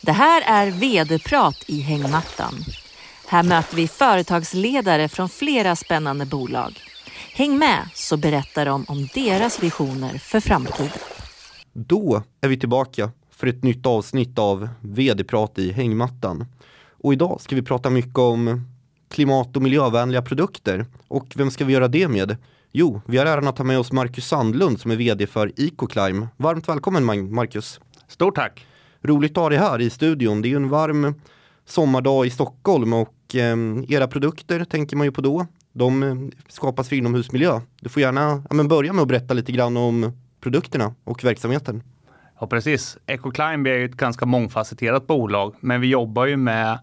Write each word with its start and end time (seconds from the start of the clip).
Det 0.00 0.12
här 0.12 0.42
är 0.46 0.70
vd-prat 0.70 1.64
i 1.66 1.80
hängmattan. 1.80 2.54
Här 3.26 3.42
möter 3.42 3.76
vi 3.76 3.88
företagsledare 3.88 5.08
från 5.08 5.28
flera 5.28 5.76
spännande 5.76 6.26
bolag. 6.26 6.80
Häng 7.32 7.58
med 7.58 7.88
så 7.94 8.16
berättar 8.16 8.66
de 8.66 8.84
om 8.88 9.08
deras 9.14 9.62
visioner 9.62 10.18
för 10.18 10.40
framtiden. 10.40 10.98
Då 11.72 12.22
är 12.40 12.48
vi 12.48 12.58
tillbaka 12.58 13.10
för 13.30 13.46
ett 13.46 13.62
nytt 13.62 13.86
avsnitt 13.86 14.38
av 14.38 14.68
vd-prat 14.80 15.58
i 15.58 15.72
hängmattan. 15.72 16.46
Och 17.02 17.12
idag 17.12 17.40
ska 17.40 17.56
vi 17.56 17.62
prata 17.62 17.90
mycket 17.90 18.18
om 18.18 18.64
klimat 19.10 19.56
och 19.56 19.62
miljövänliga 19.62 20.22
produkter. 20.22 20.86
Och 21.08 21.26
vem 21.36 21.50
ska 21.50 21.64
vi 21.64 21.72
göra 21.72 21.88
det 21.88 22.08
med? 22.08 22.36
Jo, 22.72 23.00
vi 23.06 23.18
har 23.18 23.26
äran 23.26 23.48
att 23.48 23.56
ta 23.56 23.64
med 23.64 23.78
oss 23.78 23.92
Marcus 23.92 24.28
Sandlund 24.28 24.80
som 24.80 24.90
är 24.90 24.96
vd 24.96 25.26
för 25.26 25.52
Ecoclime. 25.56 26.28
Varmt 26.36 26.68
välkommen 26.68 27.34
Marcus! 27.34 27.80
Stort 28.08 28.34
tack! 28.34 28.67
Roligt 29.02 29.30
att 29.30 29.42
ha 29.42 29.48
dig 29.48 29.58
här 29.58 29.80
i 29.80 29.90
studion. 29.90 30.42
Det 30.42 30.48
är 30.48 30.50
ju 30.50 30.56
en 30.56 30.68
varm 30.68 31.14
sommardag 31.64 32.26
i 32.26 32.30
Stockholm 32.30 32.92
och 32.92 33.34
eh, 33.34 33.56
era 33.88 34.08
produkter 34.08 34.64
tänker 34.64 34.96
man 34.96 35.06
ju 35.06 35.12
på 35.12 35.20
då. 35.20 35.46
De 35.72 36.02
eh, 36.02 36.14
skapas 36.48 36.88
för 36.88 36.96
inomhusmiljö. 36.96 37.60
Du 37.80 37.88
får 37.88 38.02
gärna 38.02 38.42
ja, 38.50 38.54
men 38.54 38.68
börja 38.68 38.92
med 38.92 39.02
att 39.02 39.08
berätta 39.08 39.34
lite 39.34 39.52
grann 39.52 39.76
om 39.76 40.12
produkterna 40.40 40.94
och 41.04 41.24
verksamheten. 41.24 41.82
Ja 42.40 42.46
precis. 42.46 42.98
Ecoclimb 43.06 43.66
är 43.66 43.74
ju 43.74 43.84
ett 43.84 43.96
ganska 43.96 44.26
mångfacetterat 44.26 45.06
bolag, 45.06 45.54
men 45.60 45.80
vi 45.80 45.86
jobbar 45.86 46.26
ju 46.26 46.36
med 46.36 46.78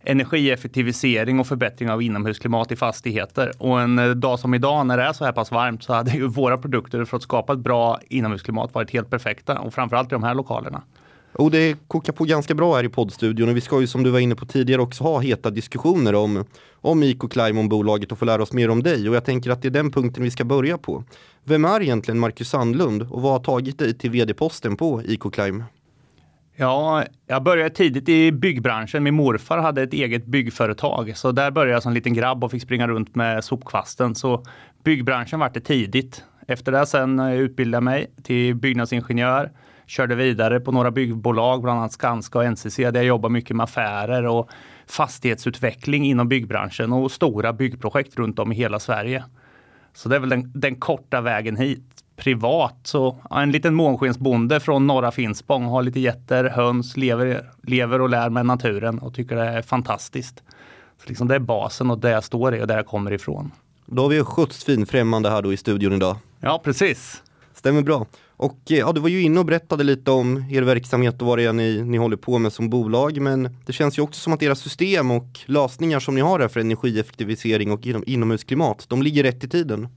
energieffektivisering 0.00 1.40
och 1.40 1.46
förbättring 1.46 1.90
av 1.90 2.02
inomhusklimat 2.02 2.72
i 2.72 2.76
fastigheter. 2.76 3.52
Och 3.58 3.80
en 3.80 3.98
eh, 3.98 4.10
dag 4.10 4.38
som 4.38 4.54
idag 4.54 4.86
när 4.86 4.96
det 4.96 5.02
är 5.02 5.12
så 5.12 5.24
här 5.24 5.32
pass 5.32 5.50
varmt 5.50 5.82
så 5.82 5.92
hade 5.92 6.10
ju 6.10 6.26
våra 6.26 6.58
produkter 6.58 7.04
för 7.04 7.16
att 7.16 7.22
skapa 7.22 7.52
ett 7.52 7.58
bra 7.58 8.00
inomhusklimat 8.08 8.74
varit 8.74 8.90
helt 8.90 9.10
perfekta 9.10 9.58
och 9.58 9.74
framförallt 9.74 10.12
i 10.12 10.14
de 10.14 10.22
här 10.22 10.34
lokalerna. 10.34 10.82
Och 11.38 11.50
det 11.50 11.76
kokar 11.88 12.12
på 12.12 12.24
ganska 12.24 12.54
bra 12.54 12.76
här 12.76 12.84
i 12.84 12.88
poddstudion 12.88 13.48
och 13.48 13.56
vi 13.56 13.60
ska 13.60 13.80
ju 13.80 13.86
som 13.86 14.02
du 14.02 14.10
var 14.10 14.18
inne 14.18 14.34
på 14.34 14.46
tidigare 14.46 14.82
också 14.82 15.04
ha 15.04 15.20
heta 15.20 15.50
diskussioner 15.50 16.14
om, 16.14 16.44
om 16.74 17.02
Ecoclime, 17.02 17.48
Climon 17.48 17.68
bolaget 17.68 18.12
och 18.12 18.18
få 18.18 18.24
lära 18.24 18.42
oss 18.42 18.52
mer 18.52 18.70
om 18.70 18.82
dig. 18.82 19.08
Och 19.08 19.14
jag 19.14 19.24
tänker 19.24 19.50
att 19.50 19.62
det 19.62 19.68
är 19.68 19.70
den 19.70 19.90
punkten 19.90 20.22
vi 20.22 20.30
ska 20.30 20.44
börja 20.44 20.78
på. 20.78 21.04
Vem 21.44 21.64
är 21.64 21.82
egentligen 21.82 22.18
Marcus 22.18 22.48
Sandlund 22.48 23.02
och 23.02 23.22
vad 23.22 23.32
har 23.32 23.38
tagit 23.38 23.78
dig 23.78 23.98
till 23.98 24.10
vd-posten 24.10 24.76
på 24.76 25.02
Ecoclime? 25.08 25.64
Ja, 26.56 27.04
jag 27.26 27.42
började 27.42 27.70
tidigt 27.70 28.08
i 28.08 28.32
byggbranschen. 28.32 29.02
Min 29.02 29.14
morfar 29.14 29.58
hade 29.58 29.82
ett 29.82 29.92
eget 29.92 30.26
byggföretag, 30.26 31.16
så 31.16 31.32
där 31.32 31.50
började 31.50 31.72
jag 31.72 31.82
som 31.82 31.92
liten 31.92 32.14
grabb 32.14 32.44
och 32.44 32.50
fick 32.50 32.62
springa 32.62 32.88
runt 32.88 33.14
med 33.14 33.44
sopkvasten. 33.44 34.14
Så 34.14 34.44
byggbranschen 34.84 35.40
var 35.40 35.50
det 35.54 35.60
tidigt. 35.60 36.24
Efter 36.48 36.72
det 36.72 36.86
sen 36.86 37.18
eh, 37.18 37.34
utbildade 37.34 37.76
jag 37.76 37.82
mig 37.82 38.10
till 38.22 38.54
byggnadsingenjör. 38.54 39.50
Körde 39.86 40.14
vidare 40.14 40.60
på 40.60 40.72
några 40.72 40.90
byggbolag, 40.90 41.62
bland 41.62 41.78
annat 41.78 41.92
Skanska 41.92 42.38
och 42.38 42.44
NCC, 42.44 42.76
där 42.76 42.94
jag 42.94 43.04
jobbar 43.04 43.28
mycket 43.28 43.56
med 43.56 43.64
affärer 43.64 44.26
och 44.26 44.50
fastighetsutveckling 44.86 46.04
inom 46.04 46.28
byggbranschen 46.28 46.92
och 46.92 47.12
stora 47.12 47.52
byggprojekt 47.52 48.16
runt 48.16 48.38
om 48.38 48.52
i 48.52 48.54
hela 48.54 48.80
Sverige. 48.80 49.24
Så 49.94 50.08
det 50.08 50.16
är 50.16 50.20
väl 50.20 50.28
den, 50.28 50.52
den 50.54 50.76
korta 50.76 51.20
vägen 51.20 51.56
hit 51.56 51.96
privat. 52.16 52.76
Så 52.82 53.16
en 53.30 53.52
liten 53.52 53.74
månskensbonde 53.74 54.60
från 54.60 54.86
norra 54.86 55.10
Finspång 55.10 55.64
har 55.64 55.82
lite 55.82 56.00
getter, 56.00 56.44
höns, 56.44 56.96
lever, 56.96 57.50
lever 57.62 58.00
och 58.00 58.08
lär 58.08 58.30
med 58.30 58.46
naturen 58.46 58.98
och 58.98 59.14
tycker 59.14 59.36
det 59.36 59.42
är 59.44 59.62
fantastiskt. 59.62 60.42
Så 61.02 61.08
liksom 61.08 61.28
det 61.28 61.34
är 61.34 61.38
basen 61.38 61.90
och 61.90 61.98
det 61.98 62.10
jag 62.10 62.24
står 62.24 62.54
i 62.54 62.62
och 62.62 62.66
där 62.66 62.76
jag 62.76 62.86
kommer 62.86 63.12
ifrån. 63.12 63.50
Då 63.86 64.02
har 64.02 64.08
vi 64.08 64.24
skjutsfin 64.24 64.86
främmande 64.86 65.30
här 65.30 65.42
då 65.42 65.52
i 65.52 65.56
studion 65.56 65.92
idag. 65.92 66.16
Ja, 66.40 66.60
precis. 66.64 67.22
Stämmer 67.54 67.82
bra. 67.82 68.06
Och 68.36 68.58
eh, 68.70 68.78
ja, 68.78 68.92
du 68.92 69.00
var 69.00 69.08
ju 69.08 69.22
inne 69.22 69.40
och 69.40 69.46
berättade 69.46 69.84
lite 69.84 70.10
om 70.10 70.44
er 70.50 70.62
verksamhet 70.62 71.22
och 71.22 71.26
vad 71.26 71.38
det 71.38 71.44
är 71.44 71.52
ni, 71.52 71.82
ni 71.82 71.98
håller 71.98 72.16
på 72.16 72.38
med 72.38 72.52
som 72.52 72.70
bolag. 72.70 73.20
Men 73.20 73.56
det 73.66 73.72
känns 73.72 73.98
ju 73.98 74.02
också 74.02 74.20
som 74.20 74.32
att 74.32 74.42
era 74.42 74.54
system 74.54 75.10
och 75.10 75.40
lösningar 75.46 76.00
som 76.00 76.14
ni 76.14 76.20
har 76.20 76.40
här 76.40 76.48
för 76.48 76.60
energieffektivisering 76.60 77.72
och 77.72 77.86
inom, 77.86 78.04
inomhusklimat, 78.06 78.84
de 78.88 79.02
ligger 79.02 79.22
rätt 79.22 79.44
i 79.44 79.48
tiden. 79.48 79.88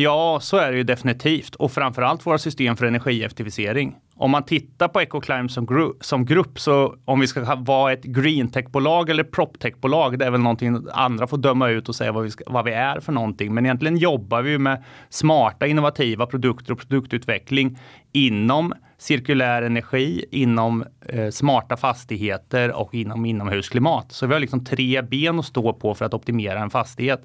Ja, 0.00 0.38
så 0.40 0.56
är 0.56 0.70
det 0.70 0.76
ju 0.76 0.84
definitivt 0.84 1.54
och 1.54 1.72
framförallt 1.72 2.26
våra 2.26 2.38
system 2.38 2.76
för 2.76 2.86
energieffektivisering. 2.86 3.96
Om 4.16 4.30
man 4.30 4.44
tittar 4.44 4.88
på 4.88 5.00
Ecoclime 5.00 5.48
som, 5.48 5.66
gru 5.66 5.92
som 6.00 6.24
grupp, 6.24 6.60
så 6.60 6.96
om 7.04 7.20
vi 7.20 7.26
ska 7.26 7.54
vara 7.54 7.92
ett 7.92 8.04
greentech-bolag 8.04 9.10
eller 9.10 9.24
proptech-bolag, 9.24 10.18
det 10.18 10.24
är 10.24 10.30
väl 10.30 10.40
någonting 10.40 10.86
andra 10.92 11.26
får 11.26 11.36
döma 11.38 11.68
ut 11.68 11.88
och 11.88 11.94
säga 11.94 12.12
vad 12.12 12.24
vi, 12.24 12.30
ska, 12.30 12.44
vad 12.46 12.64
vi 12.64 12.72
är 12.72 13.00
för 13.00 13.12
någonting. 13.12 13.54
Men 13.54 13.66
egentligen 13.66 13.96
jobbar 13.96 14.42
vi 14.42 14.58
med 14.58 14.84
smarta 15.08 15.66
innovativa 15.66 16.26
produkter 16.26 16.72
och 16.72 16.78
produktutveckling 16.78 17.78
inom 18.12 18.74
cirkulär 18.98 19.62
energi, 19.62 20.24
inom 20.30 20.84
eh, 21.08 21.30
smarta 21.30 21.76
fastigheter 21.76 22.72
och 22.72 22.94
inom 22.94 23.26
inomhusklimat. 23.26 24.12
Så 24.12 24.26
vi 24.26 24.32
har 24.32 24.40
liksom 24.40 24.64
tre 24.64 25.02
ben 25.02 25.38
att 25.38 25.44
stå 25.44 25.72
på 25.72 25.94
för 25.94 26.04
att 26.04 26.14
optimera 26.14 26.60
en 26.60 26.70
fastighet 26.70 27.22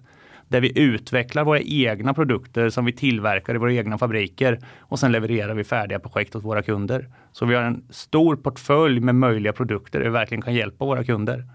där 0.53 0.62
vi 0.62 0.80
utvecklar 0.80 1.44
våra 1.44 1.59
egna 1.59 2.14
produkter 2.14 2.69
som 2.69 2.86
vi 2.86 2.94
tillverkar 2.94 3.56
i 3.56 3.58
våra 3.58 3.74
egna 3.74 3.97
fabriker 3.97 4.59
och 4.80 5.00
sen 5.00 5.12
levererar 5.12 5.56
vi 5.56 5.64
färdiga 5.64 6.00
projekt 6.00 6.36
åt 6.36 6.44
våra 6.44 6.62
kunder. 6.62 7.09
Så 7.31 7.46
vi 7.46 7.56
har 7.56 7.64
en 7.64 7.84
stor 7.90 8.36
portfölj 8.36 9.00
med 9.00 9.16
möjliga 9.16 9.53
produkter 9.53 10.00
där 10.00 10.06
vi 10.06 10.12
verkligen 10.12 10.42
kan 10.42 10.53
hjälpa 10.53 10.86
våra 10.86 11.03
kunder. 11.03 11.46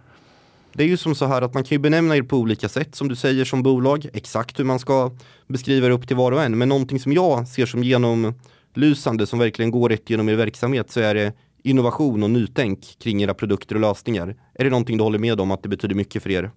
Det 0.72 0.82
är 0.82 0.86
ju 0.88 0.96
som 0.96 1.14
så 1.14 1.26
här 1.26 1.42
att 1.42 1.54
man 1.54 1.64
kan 1.64 1.74
ju 1.74 1.78
benämna 1.78 2.16
er 2.16 2.22
på 2.22 2.36
olika 2.36 2.68
sätt 2.68 2.94
som 2.94 3.08
du 3.08 3.16
säger 3.16 3.44
som 3.44 3.62
bolag, 3.62 4.06
exakt 4.12 4.58
hur 4.58 4.64
man 4.64 4.78
ska 4.78 5.12
beskriva 5.46 5.88
det 5.88 5.94
upp 5.94 6.08
till 6.08 6.16
var 6.16 6.32
och 6.32 6.42
en. 6.42 6.58
Men 6.58 6.68
någonting 6.68 7.00
som 7.00 7.12
jag 7.12 7.48
ser 7.48 7.66
som 7.66 7.82
genomlysande 7.82 9.26
som 9.26 9.38
verkligen 9.38 9.70
går 9.70 9.88
rätt 9.88 10.10
genom 10.10 10.28
er 10.28 10.34
verksamhet 10.36 10.90
så 10.90 11.00
är 11.00 11.14
det 11.14 11.32
innovation 11.62 12.22
och 12.22 12.30
nytänk 12.30 12.80
kring 12.98 13.22
era 13.22 13.34
produkter 13.34 13.74
och 13.74 13.80
lösningar. 13.80 14.36
Är 14.54 14.64
det 14.64 14.70
någonting 14.70 14.96
du 14.96 15.04
håller 15.04 15.18
med 15.18 15.40
om 15.40 15.50
att 15.50 15.62
det 15.62 15.68
betyder 15.68 15.94
mycket 15.94 16.22
för 16.22 16.30
er? 16.30 16.50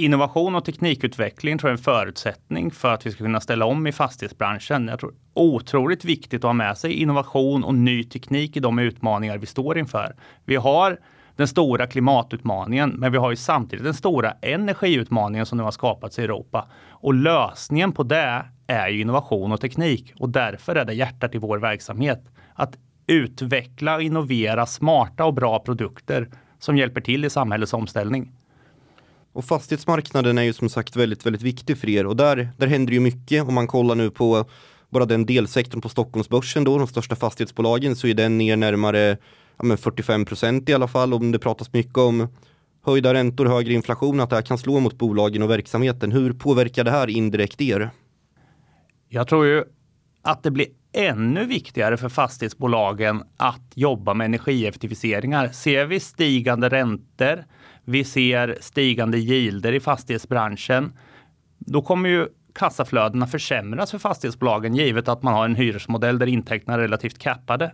Innovation 0.00 0.54
och 0.54 0.64
teknikutveckling 0.64 1.58
tror 1.58 1.70
jag 1.70 1.74
är 1.74 1.78
en 1.78 1.84
förutsättning 1.84 2.70
för 2.70 2.94
att 2.94 3.06
vi 3.06 3.10
ska 3.10 3.24
kunna 3.24 3.40
ställa 3.40 3.64
om 3.64 3.86
i 3.86 3.92
fastighetsbranschen. 3.92 4.88
Jag 4.88 5.00
tror 5.00 5.14
otroligt 5.34 6.04
viktigt 6.04 6.44
att 6.44 6.48
ha 6.48 6.52
med 6.52 6.78
sig 6.78 6.92
innovation 6.92 7.64
och 7.64 7.74
ny 7.74 8.04
teknik 8.04 8.56
i 8.56 8.60
de 8.60 8.78
utmaningar 8.78 9.38
vi 9.38 9.46
står 9.46 9.78
inför. 9.78 10.14
Vi 10.44 10.56
har 10.56 10.98
den 11.36 11.48
stora 11.48 11.86
klimatutmaningen, 11.86 12.90
men 12.90 13.12
vi 13.12 13.18
har 13.18 13.30
ju 13.30 13.36
samtidigt 13.36 13.84
den 13.84 13.94
stora 13.94 14.32
energiutmaningen 14.42 15.46
som 15.46 15.58
nu 15.58 15.64
har 15.64 15.70
skapats 15.70 16.18
i 16.18 16.22
Europa. 16.22 16.68
Och 16.88 17.14
lösningen 17.14 17.92
på 17.92 18.02
det 18.02 18.44
är 18.66 18.88
ju 18.88 19.00
innovation 19.00 19.52
och 19.52 19.60
teknik 19.60 20.12
och 20.18 20.28
därför 20.28 20.76
är 20.76 20.84
det 20.84 20.94
hjärtat 20.94 21.34
i 21.34 21.38
vår 21.38 21.58
verksamhet. 21.58 22.24
Att 22.54 22.76
utveckla 23.06 23.94
och 23.94 24.02
innovera 24.02 24.66
smarta 24.66 25.24
och 25.24 25.34
bra 25.34 25.58
produkter 25.58 26.28
som 26.58 26.76
hjälper 26.76 27.00
till 27.00 27.24
i 27.24 27.30
samhällets 27.30 27.74
omställning. 27.74 28.32
Och 29.38 29.44
fastighetsmarknaden 29.44 30.38
är 30.38 30.42
ju 30.42 30.52
som 30.52 30.68
sagt 30.68 30.96
väldigt, 30.96 31.26
väldigt 31.26 31.42
viktig 31.42 31.78
för 31.78 31.88
er 31.88 32.06
och 32.06 32.16
där, 32.16 32.48
där 32.56 32.66
händer 32.66 32.92
ju 32.92 33.00
mycket 33.00 33.42
om 33.42 33.54
man 33.54 33.66
kollar 33.66 33.94
nu 33.94 34.10
på 34.10 34.44
bara 34.90 35.04
den 35.04 35.26
delsektorn 35.26 35.80
på 35.80 35.88
Stockholmsbörsen 35.88 36.64
då, 36.64 36.78
de 36.78 36.86
största 36.86 37.16
fastighetsbolagen, 37.16 37.96
så 37.96 38.06
är 38.06 38.14
den 38.14 38.38
ner 38.38 38.56
närmare 38.56 39.16
ja, 39.62 39.76
45 39.76 40.24
procent 40.24 40.68
i 40.68 40.74
alla 40.74 40.88
fall. 40.88 41.14
Om 41.14 41.32
det 41.32 41.38
pratas 41.38 41.72
mycket 41.72 41.98
om 41.98 42.28
höjda 42.84 43.14
räntor, 43.14 43.46
högre 43.46 43.72
inflation, 43.72 44.20
att 44.20 44.30
det 44.30 44.36
här 44.36 44.42
kan 44.42 44.58
slå 44.58 44.80
mot 44.80 44.98
bolagen 44.98 45.42
och 45.42 45.50
verksamheten. 45.50 46.12
Hur 46.12 46.32
påverkar 46.32 46.84
det 46.84 46.90
här 46.90 47.10
indirekt 47.10 47.60
er? 47.60 47.90
Jag 49.08 49.28
tror 49.28 49.46
ju 49.46 49.64
att 50.22 50.42
det 50.42 50.50
blir 50.50 50.66
ännu 50.92 51.44
viktigare 51.44 51.96
för 51.96 52.08
fastighetsbolagen 52.08 53.22
att 53.36 53.72
jobba 53.74 54.14
med 54.14 54.24
energieffektiviseringar. 54.24 55.48
Ser 55.48 55.84
vi 55.84 56.00
stigande 56.00 56.68
räntor, 56.68 57.44
vi 57.88 58.04
ser 58.04 58.58
stigande 58.60 59.18
gilder 59.18 59.72
i 59.72 59.80
fastighetsbranschen. 59.80 60.92
Då 61.58 61.82
kommer 61.82 62.08
ju 62.08 62.28
kassaflödena 62.54 63.26
försämras 63.26 63.90
för 63.90 63.98
fastighetsbolagen 63.98 64.74
givet 64.74 65.08
att 65.08 65.22
man 65.22 65.34
har 65.34 65.44
en 65.44 65.54
hyresmodell 65.54 66.18
där 66.18 66.26
intäkterna 66.26 66.74
är 66.74 66.78
relativt 66.78 67.18
cappade. 67.18 67.72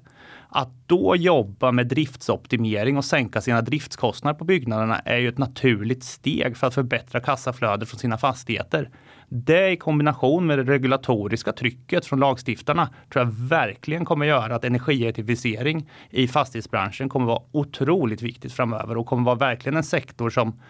Att 0.48 0.70
då 0.86 1.16
jobba 1.16 1.72
med 1.72 1.86
driftsoptimering 1.86 2.96
och 2.96 3.04
sänka 3.04 3.41
sina 3.41 3.62
driftskostnader 3.62 4.38
på 4.38 4.44
byggnaderna 4.44 4.98
är 4.98 5.18
ju 5.18 5.28
ett 5.28 5.38
naturligt 5.38 6.04
steg 6.04 6.56
för 6.56 6.66
att 6.66 6.74
förbättra 6.74 7.21
kassaflödet 7.21 7.88
från 7.88 7.98
sina 7.98 8.18
fastigheter. 8.18 8.91
Det 9.28 9.71
i 9.71 9.76
kombination 9.76 10.47
med 10.47 10.59
det 10.59 10.65
regulatoriska 10.65 11.53
trycket 11.53 12.06
från 12.06 12.20
lagstiftarna 12.20 12.88
tror 13.12 13.24
jag 13.24 13.32
verkligen 13.32 14.04
kommer 14.04 14.27
göra 14.27 14.54
att 14.54 14.65
energieffektivisering 14.65 15.91
i 16.10 16.28
fastighetsbranschen 16.28 17.09
kommer 17.09 17.27
vara 17.27 17.42
otroligt 17.53 18.22
viktigt 18.22 18.53
framöver 18.53 18.97
och 18.97 19.06
kommer 19.06 19.24
vara 19.24 19.34
verkligen 19.34 19.77
en 19.77 19.84
sektor 19.84 20.30
som 20.30 20.60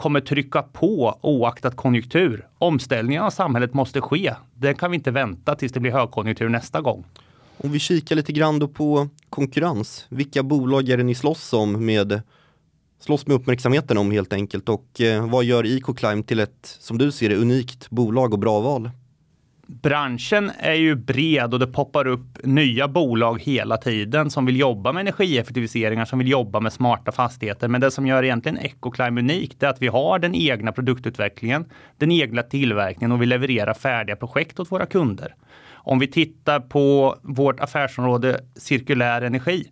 kommer 0.00 0.20
trycka 0.20 0.62
på 0.62 1.18
oaktat 1.20 1.76
konjunktur. 1.76 2.48
Omställningen 2.58 3.22
av 3.22 3.30
samhället 3.30 3.74
måste 3.74 4.00
ske. 4.00 4.34
Den 4.54 4.74
kan 4.74 4.90
vi 4.90 4.94
inte 4.94 5.10
vänta 5.10 5.54
tills 5.54 5.72
det 5.72 5.80
blir 5.80 5.92
högkonjunktur 5.92 6.48
nästa 6.48 6.80
gång. 6.80 7.04
Om 7.56 7.72
vi 7.72 7.78
kikar 7.78 8.16
lite 8.16 8.32
grann 8.32 8.58
då 8.58 8.68
på 8.68 9.08
konkurrens. 9.30 10.06
Vilka 10.08 10.42
bolag 10.42 10.88
är 10.88 10.96
det 10.96 11.02
ni 11.02 11.14
slåss 11.14 11.52
om 11.52 11.86
med 11.86 12.22
slåss 13.00 13.26
med 13.26 13.34
uppmärksamheten 13.36 13.98
om 13.98 14.10
helt 14.10 14.32
enkelt 14.32 14.68
och 14.68 15.00
eh, 15.00 15.30
vad 15.30 15.44
gör 15.44 15.66
IcoClime 15.66 16.22
till 16.22 16.40
ett, 16.40 16.76
som 16.80 16.98
du 16.98 17.12
ser 17.12 17.28
det, 17.28 17.36
unikt 17.36 17.90
bolag 17.90 18.32
och 18.32 18.38
bra 18.38 18.60
val? 18.60 18.90
Branschen 19.70 20.50
är 20.58 20.74
ju 20.74 20.94
bred 20.94 21.54
och 21.54 21.60
det 21.60 21.66
poppar 21.66 22.06
upp 22.06 22.38
nya 22.44 22.88
bolag 22.88 23.42
hela 23.42 23.76
tiden 23.76 24.30
som 24.30 24.46
vill 24.46 24.60
jobba 24.60 24.92
med 24.92 25.00
energieffektiviseringar, 25.00 26.04
som 26.04 26.18
vill 26.18 26.28
jobba 26.28 26.60
med 26.60 26.72
smarta 26.72 27.12
fastigheter. 27.12 27.68
Men 27.68 27.80
det 27.80 27.90
som 27.90 28.06
gör 28.06 28.22
egentligen 28.22 28.58
Ecoclime 28.58 29.20
unikt 29.20 29.62
är 29.62 29.68
att 29.68 29.82
vi 29.82 29.88
har 29.88 30.18
den 30.18 30.34
egna 30.34 30.72
produktutvecklingen, 30.72 31.64
den 31.98 32.12
egna 32.12 32.42
tillverkningen 32.42 33.12
och 33.12 33.22
vi 33.22 33.26
levererar 33.26 33.74
färdiga 33.74 34.16
projekt 34.16 34.60
åt 34.60 34.72
våra 34.72 34.86
kunder. 34.86 35.34
Om 35.72 35.98
vi 35.98 36.06
tittar 36.06 36.60
på 36.60 37.16
vårt 37.22 37.60
affärsområde 37.60 38.40
cirkulär 38.56 39.22
energi, 39.22 39.70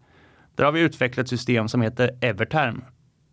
där 0.54 0.64
har 0.64 0.72
vi 0.72 0.80
utvecklat 0.80 1.24
ett 1.24 1.30
system 1.30 1.68
som 1.68 1.82
heter 1.82 2.10
Everterm. 2.20 2.82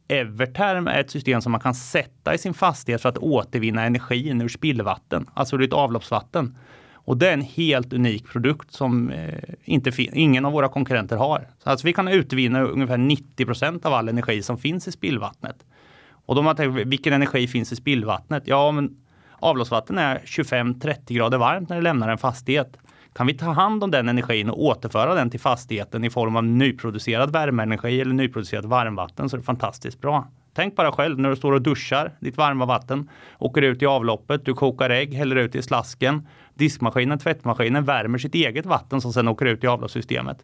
Everterm 0.07 0.87
är 0.87 0.99
ett 0.99 1.11
system 1.11 1.41
som 1.41 1.51
man 1.51 1.61
kan 1.61 1.75
sätta 1.75 2.33
i 2.33 2.37
sin 2.37 2.53
fastighet 2.53 3.01
för 3.01 3.09
att 3.09 3.17
återvinna 3.17 3.83
energin 3.83 4.41
ur 4.41 4.47
spillvatten, 4.47 5.29
alltså 5.33 5.55
ur 5.55 5.59
ditt 5.59 5.73
avloppsvatten. 5.73 6.57
Och 6.93 7.17
det 7.17 7.29
är 7.29 7.33
en 7.33 7.41
helt 7.41 7.93
unik 7.93 8.27
produkt 8.27 8.71
som 8.73 9.09
eh, 9.09 9.33
inte 9.63 9.91
ingen 9.97 10.45
av 10.45 10.51
våra 10.51 10.69
konkurrenter 10.69 11.17
har. 11.17 11.47
Så 11.63 11.69
alltså 11.69 11.87
vi 11.87 11.93
kan 11.93 12.07
utvinna 12.07 12.61
ungefär 12.61 12.97
90 12.97 13.45
procent 13.45 13.85
av 13.85 13.93
all 13.93 14.09
energi 14.09 14.41
som 14.41 14.57
finns 14.57 14.87
i 14.87 14.91
spillvattnet. 14.91 15.65
Och 16.09 16.35
då 16.35 16.41
man 16.41 16.55
tänker, 16.55 16.85
vilken 16.85 17.13
energi 17.13 17.47
finns 17.47 17.71
i 17.71 17.75
spillvattnet? 17.75 18.43
Ja, 18.45 18.71
men 18.71 18.97
avloppsvatten 19.39 19.97
är 19.97 20.19
25-30 20.25 21.13
grader 21.13 21.37
varmt 21.37 21.69
när 21.69 21.75
det 21.75 21.81
lämnar 21.81 22.09
en 22.09 22.17
fastighet. 22.17 22.77
Kan 23.15 23.27
vi 23.27 23.33
ta 23.33 23.51
hand 23.51 23.83
om 23.83 23.91
den 23.91 24.09
energin 24.09 24.49
och 24.49 24.63
återföra 24.63 25.15
den 25.15 25.29
till 25.29 25.39
fastigheten 25.39 26.03
i 26.03 26.09
form 26.09 26.35
av 26.35 26.43
nyproducerad 26.43 27.31
värmeenergi 27.31 28.01
eller 28.01 28.13
nyproducerat 28.13 28.65
varmvatten 28.65 29.29
så 29.29 29.35
är 29.35 29.37
det 29.37 29.45
fantastiskt 29.45 30.01
bra. 30.01 30.27
Tänk 30.53 30.75
bara 30.75 30.91
själv 30.91 31.19
när 31.19 31.29
du 31.29 31.35
står 31.35 31.51
och 31.51 31.61
duschar, 31.61 32.11
ditt 32.19 32.37
varma 32.37 32.65
vatten 32.65 33.09
åker 33.37 33.61
ut 33.61 33.81
i 33.81 33.85
avloppet, 33.85 34.45
du 34.45 34.53
kokar 34.53 34.89
ägg, 34.89 35.13
häller 35.13 35.35
ut 35.35 35.55
i 35.55 35.61
slasken. 35.61 36.27
Diskmaskinen, 36.53 37.19
tvättmaskinen 37.19 37.83
värmer 37.83 38.17
sitt 38.17 38.35
eget 38.35 38.65
vatten 38.65 39.01
som 39.01 39.13
sedan 39.13 39.27
åker 39.27 39.45
ut 39.45 39.63
i 39.63 39.67
avloppssystemet. 39.67 40.37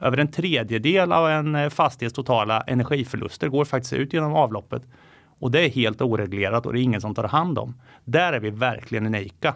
Över 0.00 0.16
en 0.16 0.30
tredjedel 0.30 1.12
av 1.12 1.30
en 1.30 1.54
eh, 1.54 1.68
fastighets 1.68 2.14
totala 2.14 2.60
energiförluster 2.60 3.48
går 3.48 3.64
faktiskt 3.64 3.92
ut 3.92 4.12
genom 4.12 4.34
avloppet. 4.34 4.82
Och 5.38 5.50
det 5.50 5.60
är 5.60 5.70
helt 5.70 6.02
oreglerat 6.02 6.66
och 6.66 6.72
det 6.72 6.80
är 6.80 6.82
ingen 6.82 7.00
som 7.00 7.14
tar 7.14 7.28
hand 7.28 7.58
om. 7.58 7.74
Där 8.04 8.32
är 8.32 8.40
vi 8.40 8.50
verkligen 8.50 9.06
unika. 9.06 9.54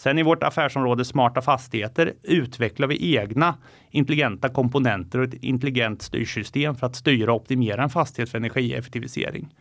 Sen 0.00 0.18
i 0.18 0.22
vårt 0.22 0.42
affärsområde 0.42 1.04
smarta 1.04 1.42
fastigheter 1.42 2.12
utvecklar 2.22 2.88
vi 2.88 3.16
egna 3.16 3.54
intelligenta 3.90 4.48
komponenter 4.48 5.18
och 5.18 5.24
ett 5.24 5.34
intelligent 5.34 6.02
styrsystem 6.02 6.74
för 6.74 6.86
att 6.86 6.96
styra 6.96 7.32
och 7.32 7.40
optimera 7.40 7.82
en 7.82 7.90
fastighet 7.90 8.30
för 8.30 8.38
energieffektivisering. 8.38 9.54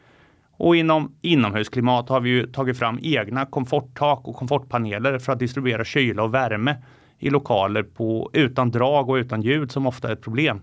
Och 0.52 0.76
inom 0.76 1.16
inomhusklimat 1.22 2.10
har 2.10 2.20
vi 2.20 2.30
ju 2.30 2.48
tagit 2.48 2.78
fram 2.78 3.00
egna 3.02 3.46
komforttak 3.46 4.28
och 4.28 4.36
komfortpaneler 4.36 5.20
för 5.20 5.34
att 5.34 5.40
distribuera 5.40 5.86
kyla 5.86 6.24
och 6.24 6.34
värme 6.34 6.76
i 7.18 7.30
lokaler 7.30 7.84
på, 7.84 8.30
utan 8.34 8.72
drag 8.72 9.10
och 9.10 9.16
utan 9.16 9.42
ljud 9.42 9.72
som 9.72 9.88
ofta 9.88 10.08
är 10.08 10.14
ett 10.14 10.22
problem. 10.22 10.62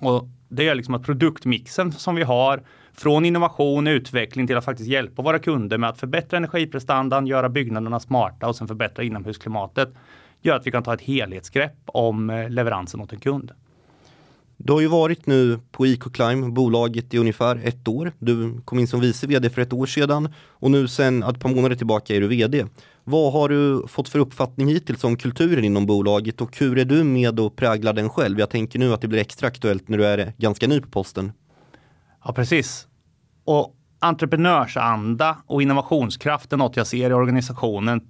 Och 0.00 0.28
det 0.48 0.68
är 0.68 0.74
liksom 0.74 0.94
att 0.94 1.02
produktmixen 1.02 1.92
som 1.92 2.14
vi 2.14 2.22
har 2.22 2.62
från 2.96 3.24
innovation 3.24 3.86
och 3.86 3.90
utveckling 3.90 4.46
till 4.46 4.56
att 4.56 4.64
faktiskt 4.64 4.88
hjälpa 4.88 5.22
våra 5.22 5.38
kunder 5.38 5.78
med 5.78 5.90
att 5.90 5.98
förbättra 5.98 6.36
energiprestandan, 6.36 7.26
göra 7.26 7.48
byggnaderna 7.48 8.00
smarta 8.00 8.48
och 8.48 8.56
sen 8.56 8.68
förbättra 8.68 9.04
inomhusklimatet 9.04 9.88
gör 10.42 10.56
att 10.56 10.66
vi 10.66 10.70
kan 10.70 10.82
ta 10.82 10.94
ett 10.94 11.00
helhetsgrepp 11.00 11.76
om 11.86 12.30
eh, 12.30 12.50
leveransen 12.50 13.00
åt 13.00 13.12
en 13.12 13.20
kund. 13.20 13.52
Du 14.56 14.72
har 14.72 14.80
ju 14.80 14.86
varit 14.86 15.26
nu 15.26 15.58
på 15.72 15.86
Ecoclime, 15.86 16.48
bolaget 16.48 17.14
i 17.14 17.18
ungefär 17.18 17.60
ett 17.64 17.88
år. 17.88 18.12
Du 18.18 18.60
kom 18.64 18.78
in 18.78 18.88
som 18.88 19.00
vice 19.00 19.26
vd 19.26 19.50
för 19.50 19.62
ett 19.62 19.72
år 19.72 19.86
sedan 19.86 20.28
och 20.48 20.70
nu 20.70 20.88
sen 20.88 21.22
ett 21.22 21.40
par 21.40 21.54
månader 21.54 21.76
tillbaka 21.76 22.16
är 22.16 22.20
du 22.20 22.28
vd. 22.28 22.66
Vad 23.04 23.32
har 23.32 23.48
du 23.48 23.88
fått 23.88 24.08
för 24.08 24.18
uppfattning 24.18 24.68
hittills 24.68 25.04
om 25.04 25.16
kulturen 25.16 25.64
inom 25.64 25.86
bolaget 25.86 26.40
och 26.40 26.58
hur 26.58 26.78
är 26.78 26.84
du 26.84 27.04
med 27.04 27.40
och 27.40 27.56
präglar 27.56 27.92
den 27.92 28.08
själv? 28.08 28.38
Jag 28.38 28.50
tänker 28.50 28.78
nu 28.78 28.92
att 28.92 29.00
det 29.00 29.08
blir 29.08 29.20
extra 29.20 29.46
aktuellt 29.48 29.88
när 29.88 29.98
du 29.98 30.06
är 30.06 30.32
ganska 30.38 30.66
ny 30.66 30.80
på 30.80 30.88
posten. 30.88 31.32
Ja, 32.26 32.32
precis. 32.32 32.88
Och 33.44 33.76
entreprenörsanda 33.98 35.36
och 35.46 35.62
innovationskraft 35.62 36.52
är 36.52 36.56
något 36.56 36.76
jag 36.76 36.86
ser 36.86 37.10
i 37.10 37.12
organisationen. 37.12 38.00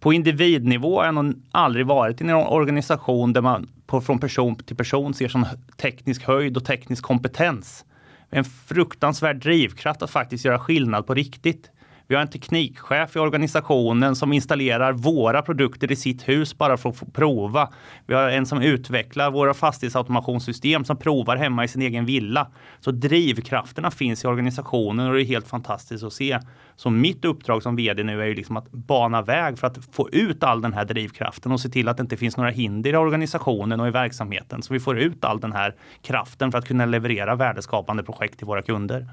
På 0.00 0.12
individnivå 0.12 0.98
har 0.98 1.04
jag 1.04 1.14
nog 1.14 1.42
aldrig 1.50 1.86
varit 1.86 2.20
i 2.20 2.24
en 2.24 2.30
organisation 2.30 3.32
där 3.32 3.40
man 3.40 3.70
på, 3.86 4.00
från 4.00 4.18
person 4.18 4.56
till 4.56 4.76
person 4.76 5.14
ser 5.14 5.28
sån 5.28 5.46
teknisk 5.76 6.24
höjd 6.24 6.56
och 6.56 6.64
teknisk 6.64 7.04
kompetens. 7.04 7.84
En 8.30 8.44
fruktansvärd 8.44 9.36
drivkraft 9.36 10.02
att 10.02 10.10
faktiskt 10.10 10.44
göra 10.44 10.58
skillnad 10.58 11.06
på 11.06 11.14
riktigt. 11.14 11.70
Vi 12.06 12.14
har 12.14 12.22
en 12.22 12.28
teknikchef 12.28 13.16
i 13.16 13.18
organisationen 13.18 14.16
som 14.16 14.32
installerar 14.32 14.92
våra 14.92 15.42
produkter 15.42 15.92
i 15.92 15.96
sitt 15.96 16.28
hus 16.28 16.58
bara 16.58 16.76
för 16.76 16.88
att 16.88 16.96
få 16.96 17.06
prova. 17.06 17.68
Vi 18.06 18.14
har 18.14 18.28
en 18.28 18.46
som 18.46 18.62
utvecklar 18.62 19.30
våra 19.30 19.54
fastighetsautomationssystem 19.54 20.84
som 20.84 20.96
provar 20.96 21.36
hemma 21.36 21.64
i 21.64 21.68
sin 21.68 21.82
egen 21.82 22.06
villa. 22.06 22.50
Så 22.80 22.90
drivkrafterna 22.90 23.90
finns 23.90 24.24
i 24.24 24.26
organisationen 24.26 25.06
och 25.06 25.14
det 25.14 25.22
är 25.22 25.24
helt 25.24 25.48
fantastiskt 25.48 26.04
att 26.04 26.12
se. 26.12 26.38
Så 26.76 26.90
mitt 26.90 27.24
uppdrag 27.24 27.62
som 27.62 27.76
vd 27.76 28.02
nu 28.02 28.22
är 28.22 28.26
ju 28.26 28.34
liksom 28.34 28.56
att 28.56 28.70
bana 28.70 29.22
väg 29.22 29.58
för 29.58 29.66
att 29.66 29.78
få 29.92 30.10
ut 30.10 30.42
all 30.42 30.62
den 30.62 30.72
här 30.72 30.84
drivkraften 30.84 31.52
och 31.52 31.60
se 31.60 31.68
till 31.68 31.88
att 31.88 31.96
det 31.96 32.00
inte 32.00 32.16
finns 32.16 32.36
några 32.36 32.50
hinder 32.50 32.92
i 32.92 32.96
organisationen 32.96 33.80
och 33.80 33.88
i 33.88 33.90
verksamheten. 33.90 34.62
Så 34.62 34.72
vi 34.72 34.80
får 34.80 34.98
ut 34.98 35.24
all 35.24 35.40
den 35.40 35.52
här 35.52 35.74
kraften 36.02 36.52
för 36.52 36.58
att 36.58 36.66
kunna 36.66 36.86
leverera 36.86 37.34
värdeskapande 37.34 38.02
projekt 38.02 38.38
till 38.38 38.46
våra 38.46 38.62
kunder. 38.62 39.08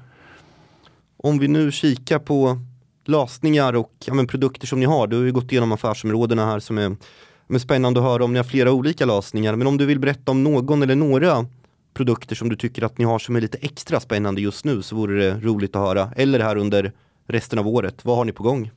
Om 1.16 1.38
vi 1.38 1.48
nu 1.48 1.72
kikar 1.72 2.18
på 2.18 2.58
lösningar 3.04 3.76
och 3.76 3.92
ja, 4.04 4.14
men 4.14 4.26
produkter 4.26 4.66
som 4.66 4.80
ni 4.80 4.86
har. 4.86 5.06
Du 5.06 5.16
har 5.16 5.24
ju 5.24 5.32
gått 5.32 5.52
igenom 5.52 5.72
affärsområdena 5.72 6.46
här 6.46 6.58
som 6.58 6.78
är, 6.78 6.96
är 7.48 7.58
spännande 7.58 8.00
att 8.00 8.06
höra 8.06 8.24
om 8.24 8.32
ni 8.32 8.38
har 8.38 8.44
flera 8.44 8.72
olika 8.72 9.04
lösningar. 9.04 9.56
Men 9.56 9.66
om 9.66 9.78
du 9.78 9.86
vill 9.86 9.98
berätta 9.98 10.32
om 10.32 10.44
någon 10.44 10.82
eller 10.82 10.96
några 10.96 11.46
produkter 11.94 12.34
som 12.34 12.48
du 12.48 12.56
tycker 12.56 12.84
att 12.84 12.98
ni 12.98 13.04
har 13.04 13.18
som 13.18 13.36
är 13.36 13.40
lite 13.40 13.58
extra 13.60 14.00
spännande 14.00 14.40
just 14.40 14.64
nu 14.64 14.82
så 14.82 14.96
vore 14.96 15.24
det 15.24 15.40
roligt 15.40 15.76
att 15.76 15.82
höra. 15.82 16.12
Eller 16.16 16.40
här 16.40 16.56
under 16.56 16.92
resten 17.26 17.58
av 17.58 17.68
året. 17.68 18.04
Vad 18.04 18.16
har 18.16 18.24
ni 18.24 18.32
på 18.32 18.42
gång? 18.42 18.70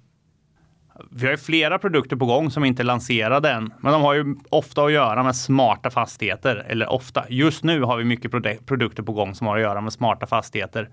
Vi 1.12 1.26
har 1.26 1.32
ju 1.32 1.38
flera 1.38 1.80
produkter 1.80 2.16
på 2.16 2.26
gång 2.26 2.52
som 2.52 2.66
inte 2.66 2.82
är 2.82 2.84
lanserade 2.84 3.52
än, 3.52 3.74
men 3.80 3.94
de 3.94 4.02
har 4.02 4.14
ju 4.14 4.36
ofta 4.50 4.84
att 4.84 4.92
göra 4.92 5.24
med 5.24 5.36
smarta 5.36 5.90
fastigheter. 5.90 6.66
Eller 6.68 6.90
ofta, 6.90 7.26
just 7.30 7.64
nu 7.64 7.82
har 7.82 7.98
vi 7.98 8.04
mycket 8.04 8.32
produkter 8.66 9.04
på 9.04 9.14
gång 9.14 9.36
som 9.36 9.48
har 9.48 9.56
att 9.56 9.62
göra 9.62 9.82
med 9.82 9.94
smarta 9.94 10.28
fastigheter. 10.28 10.90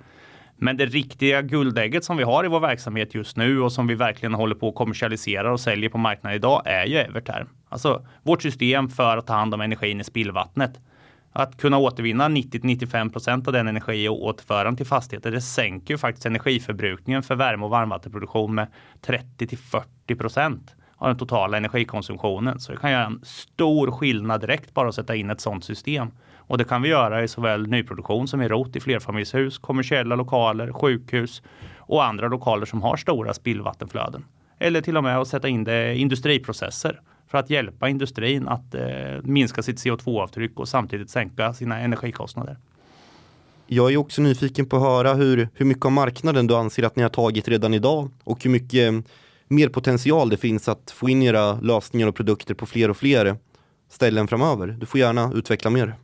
Men 0.63 0.77
det 0.77 0.87
riktiga 0.87 1.43
guldägget 1.43 2.05
som 2.05 2.17
vi 2.17 2.23
har 2.23 2.45
i 2.45 2.49
vår 2.49 2.61
verksamhet 2.61 3.15
just 3.15 3.37
nu 3.37 3.61
och 3.61 3.73
som 3.73 3.87
vi 3.87 3.95
verkligen 3.95 4.35
håller 4.35 4.55
på 4.55 4.69
att 4.69 4.75
kommersialisera 4.75 5.53
och 5.53 5.61
säljer 5.61 5.91
på 5.91 5.99
marknaden 5.99 6.37
idag 6.37 6.63
är 6.65 6.87
ju 6.87 6.97
Everterm. 6.97 7.49
Alltså 7.69 8.07
vårt 8.23 8.43
system 8.43 8.89
för 8.89 9.17
att 9.17 9.27
ta 9.27 9.33
hand 9.33 9.55
om 9.55 9.61
energin 9.61 10.01
i 10.01 10.05
spillvattnet. 10.05 10.81
Att 11.33 11.57
kunna 11.57 11.79
återvinna 11.79 12.29
90-95% 12.29 13.47
av 13.47 13.53
den 13.53 13.69
energi 13.69 14.09
och 14.09 14.25
återföra 14.25 14.65
den 14.65 14.77
till 14.77 14.87
fastigheter, 14.87 15.31
det 15.31 15.41
sänker 15.41 15.95
ju 15.95 15.99
faktiskt 15.99 16.27
energiförbrukningen 16.27 17.23
för 17.23 17.35
värme 17.35 17.65
och 17.65 17.71
varmvattenproduktion 17.71 18.55
med 18.55 18.67
30 19.01 19.47
40% 20.07 20.61
av 20.97 21.09
den 21.09 21.19
totala 21.19 21.57
energikonsumtionen. 21.57 22.61
Så 22.61 22.73
det 22.73 22.79
kan 22.79 22.91
göra 22.91 23.07
en 23.07 23.21
stor 23.25 23.91
skillnad 23.91 24.41
direkt 24.41 24.75
bara 24.75 24.89
att 24.89 24.95
sätta 24.95 25.15
in 25.17 25.31
ett 25.31 25.41
sådant 25.41 25.65
system. 25.65 26.11
Och 26.47 26.59
det 26.59 26.65
kan 26.65 26.83
vi 26.83 26.89
göra 26.89 27.23
i 27.25 27.29
såväl 27.29 27.67
nyproduktion 27.67 28.29
som 28.29 28.43
i 28.43 28.49
rot 28.49 28.77
i 28.77 28.81
flerfamiljshus, 28.81 29.59
kommersiella 29.59 30.17
lokaler, 30.17 30.73
sjukhus 30.73 31.43
och 31.79 32.05
andra 32.05 32.29
lokaler 32.29 32.67
som 32.67 32.83
har 32.83 32.97
stora 32.97 33.35
spillvattenflöden. 33.35 34.25
Eller 34.59 34.81
till 34.81 34.97
och 34.97 35.05
med 35.05 35.19
att 35.19 35.29
sätta 35.29 35.49
in 35.49 35.65
det 35.65 35.93
i 35.93 35.99
industriprocesser 35.99 37.01
för 37.29 37.39
att 37.39 37.51
hjälpa 37.51 37.89
industrin 37.89 38.49
att 38.49 38.75
eh, 38.75 38.83
minska 39.23 39.63
sitt 39.63 39.77
CO2-avtryck 39.77 40.53
och 40.57 40.69
samtidigt 40.69 41.11
sänka 41.11 41.55
sina 41.55 41.81
energikostnader. 41.81 42.57
Jag 43.67 43.93
är 43.93 43.97
också 43.97 44.23
nyfiken 44.23 44.67
på 44.67 44.77
att 44.77 44.83
höra 44.83 45.15
hur, 45.15 45.49
hur 45.55 45.67
mycket 45.67 45.85
av 45.85 45.93
marknaden 45.93 46.47
du 46.47 46.55
anser 46.55 46.83
att 46.83 46.97
ni 46.97 47.03
har 47.03 47.11
tagit 47.11 47.49
redan 47.49 47.75
idag 47.75 48.11
och 48.25 48.45
hur 48.45 48.51
mycket 48.51 48.93
eh, 48.93 49.01
mer 49.49 49.69
potential 49.69 50.29
det 50.29 50.37
finns 50.37 50.69
att 50.69 50.91
få 50.91 51.09
in 51.09 51.23
era 51.23 51.55
lösningar 51.55 52.07
och 52.07 52.15
produkter 52.15 52.55
på 52.55 52.67
fler 52.67 52.91
och 52.91 52.97
fler 52.97 53.37
ställen 53.89 54.29
framöver. 54.29 54.67
Du 54.67 54.87
får 54.87 55.01
gärna 55.01 55.33
utveckla 55.35 55.71
mer 55.71 55.95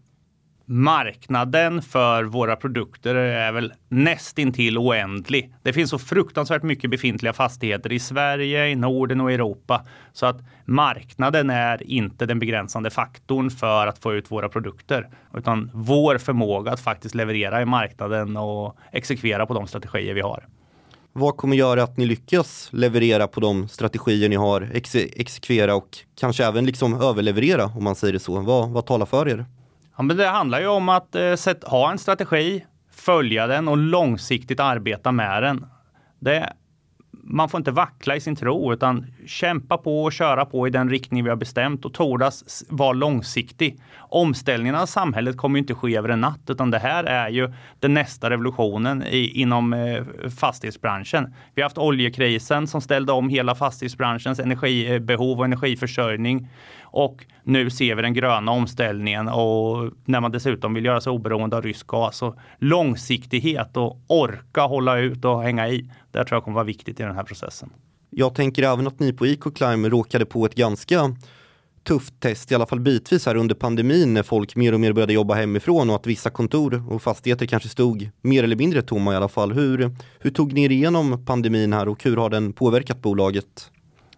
marknaden 0.71 1.83
för 1.83 2.25
våra 2.25 2.57
produkter 2.57 3.15
är 3.15 3.53
väl 3.53 3.73
nästintill 3.89 4.79
oändlig. 4.79 5.55
Det 5.63 5.73
finns 5.73 5.91
så 5.91 5.99
fruktansvärt 5.99 6.63
mycket 6.63 6.91
befintliga 6.91 7.33
fastigheter 7.33 7.93
i 7.93 7.99
Sverige, 7.99 8.69
i 8.69 8.75
Norden 8.75 9.21
och 9.21 9.33
Europa 9.33 9.85
så 10.13 10.27
att 10.27 10.41
marknaden 10.65 11.51
är 11.51 11.91
inte 11.91 12.27
den 12.27 12.39
begränsande 12.39 12.91
faktorn 12.91 13.51
för 13.51 13.87
att 13.87 13.99
få 13.99 14.15
ut 14.15 14.31
våra 14.31 14.49
produkter, 14.49 15.09
utan 15.35 15.71
vår 15.75 16.19
förmåga 16.19 16.73
att 16.73 16.81
faktiskt 16.81 17.15
leverera 17.15 17.63
i 17.63 17.65
marknaden 17.65 18.37
och 18.37 18.77
exekvera 18.93 19.47
på 19.47 19.55
de 19.55 19.67
strategier 19.67 20.15
vi 20.15 20.21
har. 20.21 20.47
Vad 21.13 21.37
kommer 21.37 21.57
göra 21.57 21.83
att 21.83 21.97
ni 21.97 22.07
lyckas 22.07 22.69
leverera 22.73 23.29
på 23.29 23.41
de 23.41 23.69
strategier 23.69 24.29
ni 24.29 24.37
har, 24.37 24.69
ex 24.73 24.95
exekvera 24.95 25.75
och 25.75 25.99
kanske 26.21 26.45
även 26.45 26.67
liksom 26.67 27.01
överleverera 27.01 27.65
om 27.65 27.85
man 27.85 27.95
säger 27.95 28.13
det 28.13 28.19
så? 28.19 28.41
Vad, 28.41 28.71
vad 28.71 28.87
talar 28.87 29.07
för 29.07 29.29
er? 29.29 29.47
Ja, 29.99 30.03
men 30.03 30.17
det 30.17 30.27
handlar 30.27 30.61
ju 30.61 30.67
om 30.67 30.89
att 30.89 31.15
eh, 31.15 31.35
set, 31.35 31.65
ha 31.65 31.91
en 31.91 31.99
strategi, 31.99 32.65
följa 32.93 33.47
den 33.47 33.69
och 33.69 33.77
långsiktigt 33.77 34.61
arbeta 34.61 35.13
med 35.13 35.43
den. 35.43 35.67
Det, 36.19 36.53
man 37.31 37.49
får 37.49 37.59
inte 37.59 37.71
vackla 37.71 38.17
i 38.17 38.21
sin 38.21 38.37
tro 38.37 38.73
utan 38.73 39.07
kämpa 39.27 39.79
på 39.79 40.05
och 40.05 40.13
köra 40.13 40.45
på 40.45 40.67
i 40.67 40.71
den 40.71 40.91
riktning 40.91 41.25
vi 41.25 41.31
har 41.31 41.37
bestämt 41.37 41.85
och 41.85 41.95
tordas 41.95 42.65
vara 42.69 42.93
långsiktig. 42.93 43.81
Omställningen 43.99 44.75
av 44.75 44.87
samhället 44.87 45.37
kommer 45.37 45.59
inte 45.59 45.75
ske 45.75 45.97
över 45.97 46.09
en 46.09 46.21
natt, 46.21 46.51
utan 46.51 46.71
det 46.71 46.79
här 46.79 47.05
är 47.05 47.29
ju 47.29 47.53
den 47.79 47.95
nästa 47.95 48.31
revolutionen 48.31 49.03
i, 49.03 49.41
inom 49.41 49.73
eh, 49.73 50.05
fastighetsbranschen. 50.39 51.35
Vi 51.55 51.63
har 51.63 51.67
haft 51.69 51.79
oljekrisen 51.79 52.67
som 52.67 52.81
ställde 52.81 53.13
om 53.13 53.29
hela 53.29 53.55
fastighetsbranschens 53.55 54.39
energibehov 54.39 55.33
eh, 55.33 55.39
och 55.39 55.45
energiförsörjning. 55.45 56.49
Och 56.83 57.27
nu 57.43 57.71
ser 57.71 57.95
vi 57.95 58.03
den 58.03 58.15
gröna 58.15 58.53
omställningen 58.53 59.29
och 59.29 59.93
när 60.05 60.21
man 60.21 60.31
dessutom 60.31 60.75
vill 60.75 60.85
göra 60.85 61.01
sig 61.01 61.11
oberoende 61.11 61.57
av 61.57 61.63
rysk 61.63 61.87
gas. 61.87 62.23
Och 62.23 62.37
långsiktighet 62.59 63.77
och 63.77 64.01
orka 64.07 64.61
hålla 64.61 64.99
ut 64.99 65.25
och 65.25 65.43
hänga 65.43 65.69
i. 65.69 65.91
Det 66.19 66.25
tror 66.25 66.37
jag 66.37 66.45
kommer 66.45 66.55
vara 66.55 66.65
viktigt 66.65 67.01
i 67.01 67.03
den 67.03 67.15
här 67.15 67.23
processen. 67.23 67.71
Jag 68.11 68.35
tänker 68.35 68.63
även 68.63 68.87
att 68.87 69.01
ni 69.01 69.13
på 69.13 69.27
EcoClime 69.27 69.89
råkade 69.89 70.27
på 70.27 70.47
ett 70.47 70.55
ganska 70.55 71.17
tufft 71.85 72.21
test, 72.21 72.53
i 72.53 72.55
alla 72.55 72.67
fall 72.67 72.81
bitvis 72.81 73.27
här 73.27 73.35
under 73.35 73.55
pandemin 73.55 74.15
när 74.15 74.23
folk 74.23 74.57
mer 74.57 74.75
och 74.75 74.81
mer 74.81 74.93
började 74.93 75.13
jobba 75.13 75.35
hemifrån 75.35 75.91
och 75.91 75.97
att 75.97 76.07
vissa 76.07 76.31
kontor 76.31 76.93
och 76.93 77.03
fastigheter 77.03 77.47
kanske 77.47 77.69
stod 77.69 78.11
mer 78.23 78.45
eller 78.45 78.57
mindre 78.57 78.83
tomma 78.83 79.13
i 79.13 79.17
alla 79.17 79.29
fall. 79.29 79.53
Hur, 79.53 79.91
hur 80.19 80.31
tog 80.31 80.53
ni 80.53 80.65
er 80.65 80.71
igenom 80.71 81.25
pandemin 81.25 81.73
här 81.73 81.89
och 81.89 82.05
hur 82.05 82.17
har 82.17 82.31
den 82.31 82.53
påverkat 82.53 83.03
bolaget? 83.03 83.71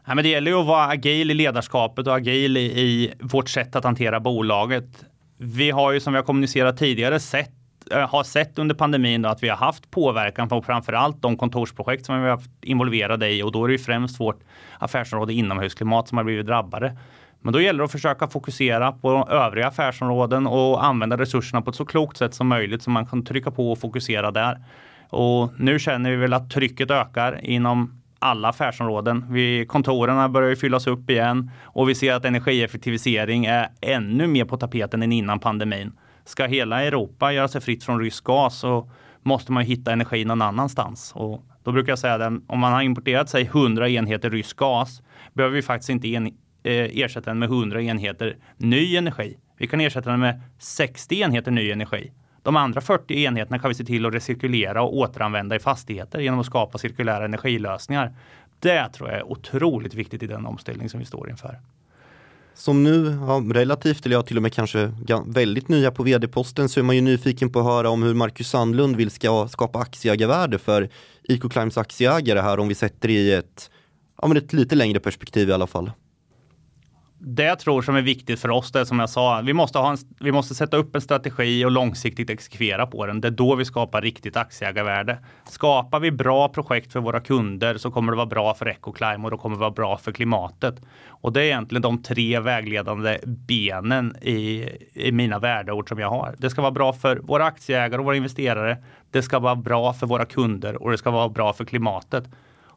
Ja, 0.07 0.15
men 0.15 0.25
det 0.25 0.31
gäller 0.31 0.51
ju 0.51 0.57
att 0.57 0.67
vara 0.67 0.87
agil 0.87 1.31
i 1.31 1.35
ledarskapet 1.35 2.07
och 2.07 2.15
agil 2.15 2.57
i, 2.57 2.61
i 2.61 3.13
vårt 3.21 3.49
sätt 3.49 3.77
att 3.77 3.85
hantera 3.85 4.21
bolaget. 4.21 5.05
Vi 5.39 5.71
har 5.71 5.93
ju 5.93 6.01
som 6.01 6.13
vi 6.13 6.17
har 6.17 6.25
kommunicerat 6.25 6.77
tidigare 6.77 7.21
sett 7.21 7.60
Eh, 7.91 8.09
har 8.09 8.23
sett 8.25 8.59
under 8.59 8.75
pandemin 8.75 9.25
att 9.25 9.43
vi 9.43 9.49
har 9.49 9.57
haft 9.57 9.91
påverkan 9.91 10.49
på 10.49 10.63
framförallt 10.63 11.23
de 11.23 11.37
kontorsprojekt 11.37 12.07
som 12.07 12.23
vi 12.23 12.29
har 12.29 12.37
varit 12.37 12.65
involverade 12.65 13.31
i 13.31 13.43
och 13.43 13.53
då 13.53 13.65
är 13.65 13.69
det 13.69 13.79
främst 13.79 14.21
vårt 14.21 14.41
affärsområde 14.79 15.33
inomhusklimat 15.33 16.09
som 16.09 16.19
har 16.19 16.25
blivit 16.25 16.47
drabbade. 16.47 16.97
Men 17.41 17.53
då 17.53 17.61
gäller 17.61 17.79
det 17.79 17.85
att 17.85 17.93
försöka 17.93 18.29
fokusera 18.29 18.93
på 18.93 19.29
övriga 19.31 19.69
affärsområden 19.69 20.47
och 20.47 20.85
använda 20.85 21.17
resurserna 21.17 21.63
på 21.63 21.71
ett 21.71 21.77
så 21.77 21.85
klokt 21.85 22.17
sätt 22.17 22.35
som 22.35 22.47
möjligt 22.47 22.83
så 22.83 22.91
man 22.91 23.07
kan 23.07 23.25
trycka 23.25 23.51
på 23.51 23.73
och 23.73 23.79
fokusera 23.79 24.31
där. 24.31 24.65
Och 25.09 25.53
nu 25.57 25.79
känner 25.79 26.11
vi 26.11 26.17
väl 26.17 26.33
att 26.33 26.51
trycket 26.51 26.91
ökar 26.91 27.41
inom 27.43 28.03
alla 28.19 28.49
affärsområden. 28.49 29.27
Vi, 29.31 29.67
kontoren 29.67 30.33
börjar 30.33 30.55
fyllas 30.55 30.87
upp 30.87 31.11
igen 31.11 31.51
och 31.65 31.89
vi 31.89 31.95
ser 31.95 32.15
att 32.15 32.25
energieffektivisering 32.25 33.47
är 33.47 33.69
ännu 33.81 34.27
mer 34.27 34.45
på 34.45 34.57
tapeten 34.57 35.03
än 35.03 35.13
innan 35.13 35.39
pandemin. 35.39 35.93
Ska 36.31 36.47
hela 36.47 36.83
Europa 36.83 37.33
göra 37.33 37.49
sig 37.49 37.61
fritt 37.61 37.85
från 37.85 38.01
rysk 38.01 38.25
gas 38.25 38.59
så 38.59 38.91
måste 39.23 39.53
man 39.53 39.65
hitta 39.65 39.93
energi 39.93 40.25
någon 40.25 40.43
annanstans. 40.43 41.13
Och 41.15 41.45
då 41.65 41.73
brukar 41.73 41.93
jag 41.93 41.99
säga 41.99 42.15
att 42.15 42.43
om 42.47 42.59
man 42.59 42.73
har 42.73 42.83
importerat 42.83 43.29
sig 43.29 43.43
100 43.43 43.89
enheter 43.89 44.31
rysk 44.31 44.57
gas 44.57 45.03
behöver 45.33 45.57
vi 45.57 45.63
faktiskt 45.63 45.91
inte 45.91 46.09
en, 46.09 46.27
eh, 46.27 46.33
ersätta 46.73 47.31
den 47.31 47.39
med 47.39 47.49
100 47.49 47.83
enheter 47.83 48.37
ny 48.57 48.97
energi. 48.97 49.39
Vi 49.59 49.67
kan 49.67 49.81
ersätta 49.81 50.11
den 50.11 50.21
med 50.21 50.43
60 50.59 51.23
enheter 51.23 51.51
ny 51.51 51.71
energi. 51.71 52.13
De 52.43 52.57
andra 52.57 52.81
40 52.81 53.25
enheterna 53.25 53.59
kan 53.59 53.69
vi 53.69 53.75
se 53.75 53.85
till 53.85 54.07
att 54.07 54.15
recirkulera 54.15 54.83
och 54.83 54.97
återanvända 54.97 55.57
i 55.57 55.59
fastigheter 55.59 56.21
genom 56.21 56.41
att 56.41 56.47
skapa 56.47 56.79
cirkulära 56.79 57.25
energilösningar. 57.25 58.15
Det 58.59 58.89
tror 58.89 59.09
jag 59.09 59.19
är 59.19 59.33
otroligt 59.33 59.95
viktigt 59.95 60.23
i 60.23 60.27
den 60.27 60.47
omställning 60.47 60.89
som 60.89 61.01
vi 61.01 61.07
står 61.07 61.31
inför. 61.31 61.59
Som 62.61 62.83
nu 62.83 63.19
ja, 63.27 63.43
relativt, 63.51 64.07
eller 64.07 64.17
ja, 64.17 64.23
till 64.23 64.37
och 64.37 64.43
med 64.43 64.53
kanske 64.53 64.93
väldigt 65.27 65.69
nya 65.69 65.91
på 65.91 66.03
vd-posten 66.03 66.69
så 66.69 66.81
är 66.81 66.85
man 66.85 66.97
ju 66.97 67.03
nyfiken 67.03 67.51
på 67.51 67.59
att 67.59 67.65
höra 67.65 67.91
om 67.91 68.03
hur 68.03 68.15
Marcus 68.15 68.49
Sandlund 68.49 68.97
vill 68.97 69.11
ska 69.11 69.49
skapa 69.49 69.79
aktieägarvärde 69.79 70.59
för 70.59 70.89
Ecoclimes 71.29 71.79
aktieägare 71.79 72.41
här 72.41 72.59
om 72.59 72.69
vi 72.69 72.75
sätter 72.75 73.09
det 73.09 73.15
i 73.15 73.33
ett, 73.33 73.71
ja, 74.23 74.29
men 74.29 74.37
ett 74.37 74.53
lite 74.53 74.75
längre 74.75 75.01
perspektiv 75.01 75.49
i 75.49 75.53
alla 75.53 75.67
fall 75.67 75.91
det 77.23 77.43
jag 77.45 77.59
tror 77.59 77.83
som 77.83 77.97
är 77.97 78.03
viktigt 78.03 78.41
för 78.41 78.51
oss, 78.51 78.73
det 78.73 78.81
är 78.81 78.85
som 78.85 78.99
jag 78.99 79.11
sa, 79.11 79.41
vi 79.45 79.53
måste, 79.53 79.79
ha 79.79 79.91
en, 79.91 79.97
vi 80.21 80.33
måste 80.33 80.55
sätta 80.55 80.77
upp 80.77 80.95
en 80.95 81.01
strategi 81.01 81.65
och 81.65 81.71
långsiktigt 81.71 82.31
exekvera 82.31 82.87
på 82.87 83.07
den. 83.07 83.21
Det 83.21 83.29
är 83.29 83.33
då 83.33 83.55
vi 83.55 83.65
skapar 83.65 84.03
riktigt 84.03 84.37
aktieägarvärde. 84.37 85.19
Skapar 85.45 86.01
vi 86.01 86.11
bra 86.11 86.49
projekt 86.49 86.93
för 86.93 87.01
våra 87.01 87.21
kunder 87.21 87.79
så 87.79 87.91
kommer 87.91 88.13
det 88.13 88.17
vara 88.17 88.27
bra 88.27 88.55
för 88.55 88.67
Ecoclime 88.67 89.25
och 89.25 89.31
då 89.31 89.37
kommer 89.37 89.57
det 89.57 89.61
vara 89.61 89.71
bra 89.71 89.99
för 89.99 90.13
klimatet. 90.13 90.83
Och 91.07 91.33
det 91.33 91.41
är 91.41 91.45
egentligen 91.45 91.83
de 91.83 92.03
tre 92.03 92.41
vägledande 92.41 93.19
benen 93.27 94.17
i, 94.23 94.69
i 94.93 95.13
mina 95.13 95.39
värdeord 95.39 95.89
som 95.89 95.99
jag 95.99 96.11
har. 96.11 96.35
Det 96.39 96.51
ska 96.51 96.63
vara 96.63 96.73
bra 96.73 96.93
för 96.93 97.17
våra 97.17 97.45
aktieägare 97.45 97.99
och 97.99 98.05
våra 98.05 98.17
investerare. 98.17 98.77
Det 99.11 99.23
ska 99.23 99.39
vara 99.39 99.57
bra 99.57 99.93
för 99.93 100.07
våra 100.07 100.25
kunder 100.25 100.83
och 100.83 100.91
det 100.91 100.99
ska 100.99 101.11
vara 101.11 101.29
bra 101.29 101.53
för 101.53 101.65
klimatet. 101.65 102.25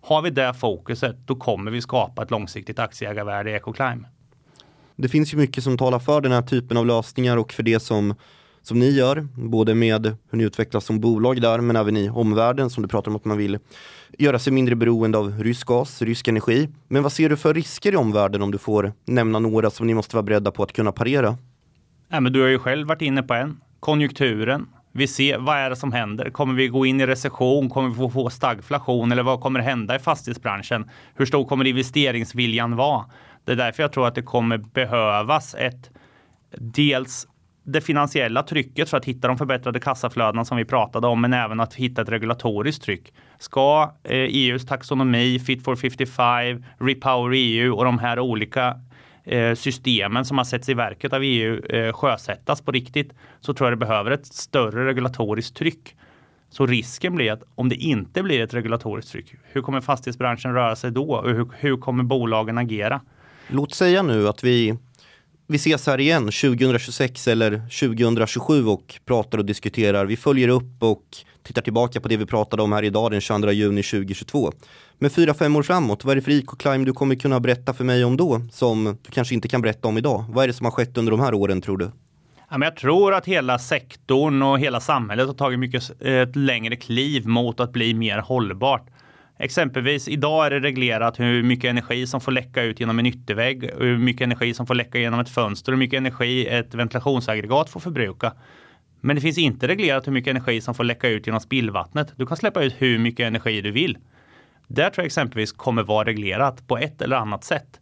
Har 0.01 0.21
vi 0.21 0.29
det 0.29 0.53
fokuset, 0.53 1.15
då 1.25 1.35
kommer 1.35 1.71
vi 1.71 1.81
skapa 1.81 2.23
ett 2.23 2.31
långsiktigt 2.31 2.79
aktieägarvärde 2.79 3.51
i 3.51 3.53
Ecoclime 3.53 4.07
det 4.95 5.09
finns 5.09 5.33
ju 5.33 5.37
mycket 5.37 5.63
som 5.63 5.77
talar 5.77 5.99
för 5.99 6.21
den 6.21 6.31
här 6.31 6.41
typen 6.41 6.77
av 6.77 6.85
lösningar 6.85 7.37
och 7.37 7.53
för 7.53 7.63
det 7.63 7.79
som, 7.79 8.15
som 8.61 8.79
ni 8.79 8.89
gör, 8.89 9.27
både 9.35 9.75
med 9.75 10.05
hur 10.05 10.37
ni 10.37 10.43
utvecklas 10.43 10.85
som 10.85 10.99
bolag 10.99 11.41
där, 11.41 11.59
men 11.59 11.75
även 11.75 11.97
i 11.97 12.09
omvärlden 12.09 12.69
som 12.69 12.83
du 12.83 12.89
pratar 12.89 13.11
om 13.11 13.15
att 13.15 13.25
man 13.25 13.37
vill 13.37 13.59
göra 14.17 14.39
sig 14.39 14.53
mindre 14.53 14.75
beroende 14.75 15.17
av 15.17 15.43
rysk 15.43 15.67
gas, 15.67 16.01
rysk 16.01 16.27
energi. 16.27 16.69
Men 16.87 17.03
vad 17.03 17.11
ser 17.11 17.29
du 17.29 17.37
för 17.37 17.53
risker 17.53 17.93
i 17.93 17.95
omvärlden 17.95 18.41
om 18.41 18.51
du 18.51 18.57
får 18.57 18.93
nämna 19.05 19.39
några 19.39 19.69
som 19.69 19.87
ni 19.87 19.93
måste 19.93 20.15
vara 20.15 20.23
beredda 20.23 20.51
på 20.51 20.63
att 20.63 20.73
kunna 20.73 20.91
parera? 20.91 21.37
Ja, 22.09 22.19
men 22.19 22.33
du 22.33 22.41
har 22.41 22.47
ju 22.47 22.59
själv 22.59 22.87
varit 22.87 23.01
inne 23.01 23.23
på 23.23 23.33
en, 23.33 23.57
konjunkturen. 23.79 24.65
Vi 24.95 25.07
ser 25.07 25.37
vad 25.37 25.57
är 25.57 25.69
det 25.69 25.75
som 25.75 25.91
händer? 25.91 26.29
Kommer 26.29 26.53
vi 26.53 26.67
gå 26.67 26.85
in 26.85 27.01
i 27.01 27.05
recession? 27.05 27.69
Kommer 27.69 27.89
vi 27.89 28.09
få 28.09 28.29
stagflation 28.29 29.11
eller 29.11 29.23
vad 29.23 29.41
kommer 29.41 29.59
hända 29.59 29.95
i 29.95 29.99
fastighetsbranschen? 29.99 30.89
Hur 31.15 31.25
stor 31.25 31.45
kommer 31.45 31.65
investeringsviljan 31.65 32.75
vara? 32.75 33.05
Det 33.45 33.51
är 33.51 33.55
därför 33.55 33.83
jag 33.83 33.91
tror 33.91 34.07
att 34.07 34.15
det 34.15 34.21
kommer 34.21 34.57
behövas 34.57 35.55
ett 35.55 35.89
dels 36.57 37.27
det 37.63 37.81
finansiella 37.81 38.43
trycket 38.43 38.89
för 38.89 38.97
att 38.97 39.05
hitta 39.05 39.27
de 39.27 39.37
förbättrade 39.37 39.79
kassaflödena 39.79 40.45
som 40.45 40.57
vi 40.57 40.65
pratade 40.65 41.07
om, 41.07 41.21
men 41.21 41.33
även 41.33 41.59
att 41.59 41.73
hitta 41.73 42.01
ett 42.01 42.09
regulatoriskt 42.09 42.83
tryck. 42.83 43.13
Ska 43.39 43.93
eh, 44.03 44.17
EUs 44.17 44.65
taxonomi, 44.65 45.39
Fit 45.39 45.63
for 45.63 45.75
55, 45.75 46.63
Repower 46.79 47.33
EU 47.35 47.75
och 47.75 47.85
de 47.85 47.99
här 47.99 48.19
olika 48.19 48.79
eh, 49.23 49.55
systemen 49.55 50.25
som 50.25 50.37
har 50.37 50.45
setts 50.45 50.69
i 50.69 50.73
verket 50.73 51.13
av 51.13 51.21
EU 51.23 51.65
eh, 51.65 51.93
sjösättas 51.93 52.61
på 52.61 52.71
riktigt 52.71 53.13
så 53.39 53.53
tror 53.53 53.69
jag 53.69 53.79
det 53.79 53.85
behöver 53.85 54.11
ett 54.11 54.25
större 54.25 54.87
regulatoriskt 54.87 55.55
tryck. 55.55 55.95
Så 56.49 56.65
risken 56.65 57.15
blir 57.15 57.31
att 57.31 57.43
om 57.55 57.69
det 57.69 57.75
inte 57.75 58.23
blir 58.23 58.41
ett 58.41 58.53
regulatoriskt 58.53 59.11
tryck, 59.11 59.35
hur 59.43 59.61
kommer 59.61 59.81
fastighetsbranschen 59.81 60.53
röra 60.53 60.75
sig 60.75 60.91
då 60.91 61.13
och 61.13 61.29
hur, 61.29 61.49
hur 61.57 61.77
kommer 61.77 62.03
bolagen 62.03 62.57
agera? 62.57 63.01
Låt 63.47 63.73
säga 63.73 64.03
nu 64.03 64.27
att 64.27 64.43
vi, 64.43 64.77
vi 65.47 65.55
ses 65.55 65.87
här 65.87 65.99
igen 65.99 66.23
2026 66.23 67.27
eller 67.27 67.51
2027 67.79 68.67
och 68.67 68.99
pratar 69.05 69.37
och 69.37 69.45
diskuterar. 69.45 70.05
Vi 70.05 70.17
följer 70.17 70.47
upp 70.47 70.83
och 70.83 71.03
tittar 71.43 71.61
tillbaka 71.61 72.01
på 72.01 72.07
det 72.07 72.17
vi 72.17 72.25
pratade 72.25 72.63
om 72.63 72.71
här 72.71 72.83
idag 72.83 73.11
den 73.11 73.21
22 73.21 73.51
juni 73.51 73.83
2022. 73.83 74.51
Men 74.99 75.09
fyra, 75.09 75.33
fem 75.33 75.55
år 75.55 75.63
framåt, 75.63 76.03
vad 76.03 76.11
är 76.11 76.15
det 76.15 76.21
för 76.21 76.31
IK 76.31 76.49
Climb 76.59 76.85
du 76.85 76.93
kommer 76.93 77.15
kunna 77.15 77.39
berätta 77.39 77.73
för 77.73 77.83
mig 77.83 78.05
om 78.05 78.17
då 78.17 78.41
som 78.51 78.97
du 79.01 79.11
kanske 79.11 79.35
inte 79.35 79.47
kan 79.47 79.61
berätta 79.61 79.87
om 79.87 79.97
idag? 79.97 80.25
Vad 80.29 80.43
är 80.43 80.47
det 80.47 80.53
som 80.53 80.65
har 80.65 80.71
skett 80.71 80.97
under 80.97 81.11
de 81.11 81.19
här 81.19 81.33
åren 81.33 81.61
tror 81.61 81.77
du? 81.77 81.91
jag 82.61 82.75
tror 82.75 83.13
att 83.13 83.25
hela 83.25 83.59
sektorn 83.59 84.41
och 84.41 84.59
hela 84.59 84.79
samhället 84.79 85.27
har 85.27 85.33
tagit 85.33 85.59
mycket 85.59 86.01
eh, 86.01 86.13
ett 86.13 86.35
längre 86.35 86.75
kliv 86.75 87.27
mot 87.27 87.59
att 87.59 87.71
bli 87.71 87.93
mer 87.93 88.17
hållbart. 88.17 88.89
Exempelvis 89.37 90.07
idag 90.07 90.45
är 90.45 90.49
det 90.49 90.59
reglerat 90.59 91.19
hur 91.19 91.43
mycket 91.43 91.69
energi 91.69 92.07
som 92.07 92.21
får 92.21 92.31
läcka 92.31 92.63
ut 92.63 92.79
genom 92.79 92.99
en 92.99 93.05
yttervägg, 93.05 93.71
hur 93.77 93.97
mycket 93.97 94.21
energi 94.21 94.53
som 94.53 94.67
får 94.67 94.75
läcka 94.75 94.99
genom 94.99 95.19
ett 95.19 95.29
fönster 95.29 95.71
och 95.71 95.75
hur 95.75 95.79
mycket 95.79 95.97
energi 95.97 96.47
ett 96.47 96.75
ventilationsaggregat 96.75 97.69
får 97.69 97.79
förbruka. 97.79 98.33
Men 99.01 99.15
det 99.15 99.21
finns 99.21 99.37
inte 99.37 99.67
reglerat 99.67 100.07
hur 100.07 100.11
mycket 100.11 100.31
energi 100.31 100.61
som 100.61 100.75
får 100.75 100.83
läcka 100.83 101.09
ut 101.09 101.27
genom 101.27 101.41
spillvattnet. 101.41 102.13
Du 102.15 102.25
kan 102.25 102.37
släppa 102.37 102.63
ut 102.63 102.75
hur 102.77 102.99
mycket 102.99 103.27
energi 103.27 103.61
du 103.61 103.71
vill. 103.71 103.97
Där 104.67 104.89
tror 104.89 105.03
jag 105.03 105.05
exempelvis 105.05 105.51
kommer 105.51 105.83
vara 105.83 106.07
reglerat 106.07 106.67
på 106.67 106.77
ett 106.77 107.01
eller 107.01 107.15
annat 107.15 107.43
sätt. 107.43 107.79